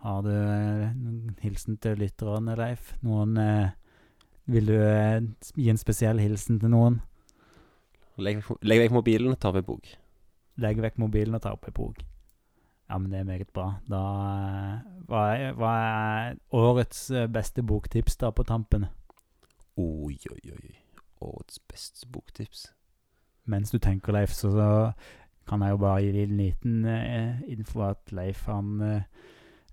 [0.00, 2.94] Har du eh, noen hilsen til lytterne, Leif?
[3.04, 3.74] Noen eh,
[4.48, 5.20] Vil du eh,
[5.52, 7.02] gi en spesiell hilsen til noen?
[8.16, 9.90] Legg vekk mobilen, ta med bok.
[10.58, 12.00] Legg vekk mobilen og ta opp ei bok.
[12.88, 13.74] Ja, men det er meget bra.
[13.88, 14.02] Da
[15.36, 18.86] eh, hva er årets eh, beste boktips da på tampen?
[19.78, 20.74] Oi, oi, oi.
[21.20, 22.68] Årets beste boktips.
[23.48, 24.70] Mens du tenker, Leif, så, så
[25.48, 29.02] kan jeg jo bare gi en liten eh, info at Leif han eh,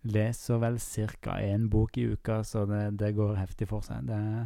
[0.06, 1.40] leser vel ca.
[1.42, 4.06] én bok i uka, så det, det går heftig for seg.
[4.08, 4.46] Det er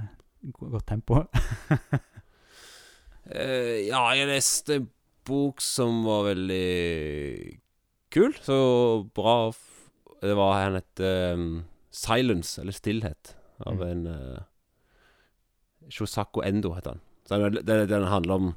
[0.53, 1.25] godt tempo.
[3.25, 4.79] uh, ja, jeg leste
[5.30, 7.59] bok som var veldig
[8.13, 8.34] kul.
[8.41, 8.57] Så
[9.15, 9.53] bra
[10.19, 11.65] Det var Han het um,
[11.95, 13.88] Silence, eller Stillhet, av Mm.
[13.88, 14.41] en uh,
[15.89, 17.01] Shosako Endo, heter han.
[17.25, 18.55] Så den, den, den handler om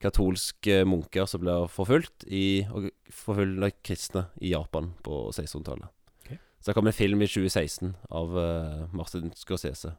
[0.00, 5.88] katolske munker som blir forfulgt i, og forfulgte kristne i Japan på 1600-tallet.
[6.24, 6.38] Okay.
[6.60, 9.94] Så det kom en film i 2016 av uh, Martin Scorsese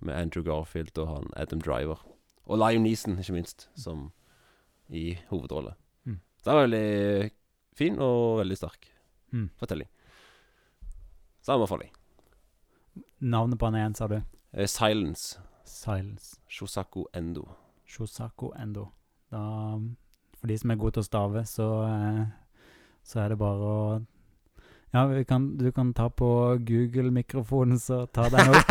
[0.00, 2.02] med Andrew Garfield og han Adam Driver.
[2.46, 4.10] Og Liam Neeson, ikke minst, som
[4.90, 5.74] i hovedrolle.
[6.06, 6.20] Mm.
[6.40, 7.30] Så det var veldig
[7.78, 8.88] fin og veldig sterk
[9.32, 9.48] Mm.
[9.60, 9.86] fortelling.
[11.42, 11.92] Så anbefaler jeg.
[13.20, 14.16] Navnet på han igjen, sa du?
[14.52, 15.38] Eh, Silence.
[15.64, 16.36] Silence.
[16.48, 17.44] Shosako Endo.
[17.86, 18.88] Shosako Endo.
[19.30, 19.38] Da,
[20.40, 22.26] for de som er gode til å stave, så, eh,
[23.04, 24.06] så er det bare å
[24.90, 28.66] Ja, vi kan, du kan ta på Google-mikrofonen, så ta den opp.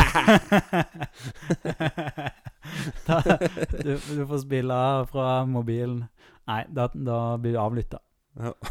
[3.05, 3.22] ta,
[3.84, 6.01] du, du får spille fra mobilen.
[6.49, 8.03] Nei, da, da blir du avlytta.
[8.39, 8.53] Ja.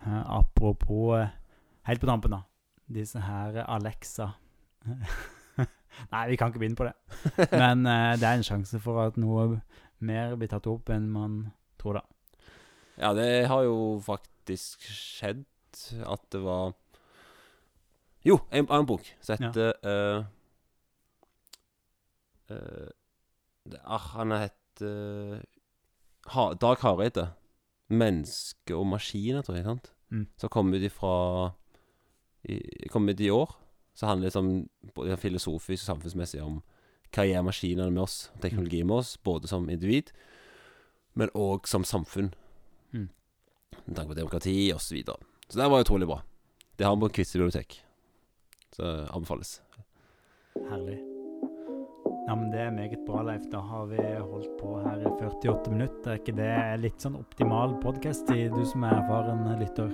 [0.00, 1.26] Eh, apropos eh,
[1.84, 2.38] Helt på tampen, da.
[2.88, 4.30] Disse her Alexa
[5.60, 6.94] Nei, vi kan ikke begynne på det.
[7.52, 9.60] Men uh, det er en sjanse for at noe
[10.00, 11.34] mer blir tatt opp enn man
[11.76, 12.02] tror, da.
[12.96, 15.44] Ja, det har jo faktisk skjedd
[16.06, 16.72] at det var
[18.24, 19.48] Jo, en annen bok som Ja.
[19.84, 20.24] uh,
[22.50, 22.88] eh,
[23.70, 25.44] det- ah, Han heter
[26.26, 27.32] ha, Dag Hareide.
[27.90, 29.64] 'Menneske og maskiner', tror jeg.
[29.64, 29.92] sant?
[30.10, 30.26] Mm.
[30.36, 31.52] Som kom ut ifra
[32.44, 33.56] i, Kom ut i år.
[33.94, 36.62] Så handler det liksom både filosofisk og samfunnsmessig om
[37.12, 40.12] hva gjør maskinene med oss, teknologi med oss, både som individ,
[41.14, 42.32] men òg som samfunn.
[42.92, 43.08] Mm.
[43.86, 44.78] med tanke på demokrati osv.
[44.78, 45.16] Så, videre.
[45.50, 46.22] Så det var utrolig bra.
[46.76, 47.80] Det har vi på Kvitsøy bibliotek.
[48.76, 49.60] Så anbefales.
[50.70, 51.00] Herlig.
[52.28, 53.42] Ja, men Det er meget bra, Leif.
[53.50, 56.12] Da har vi holdt på her i 48 minutter.
[56.12, 56.52] Er ikke det
[56.84, 59.90] litt sånn optimal podkast-tid, du som er erfaren lytter?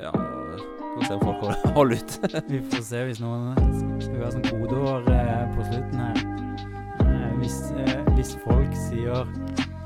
[0.00, 0.62] Ja, vi
[0.94, 2.16] får se om folk holder ut.
[2.54, 3.52] vi får se hvis noen
[4.00, 6.24] skal ha sånn kodeord eh, på slutten her.
[7.04, 9.28] Eh, hvis, eh, hvis folk sier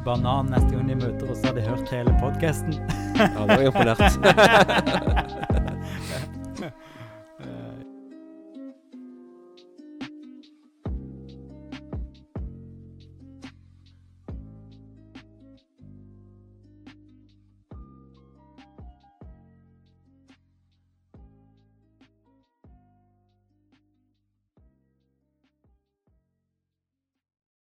[0.04, 2.78] banan neste gang de møter oss, har de hørt hele podkasten.
[3.18, 5.60] ja, da er jeg imponert.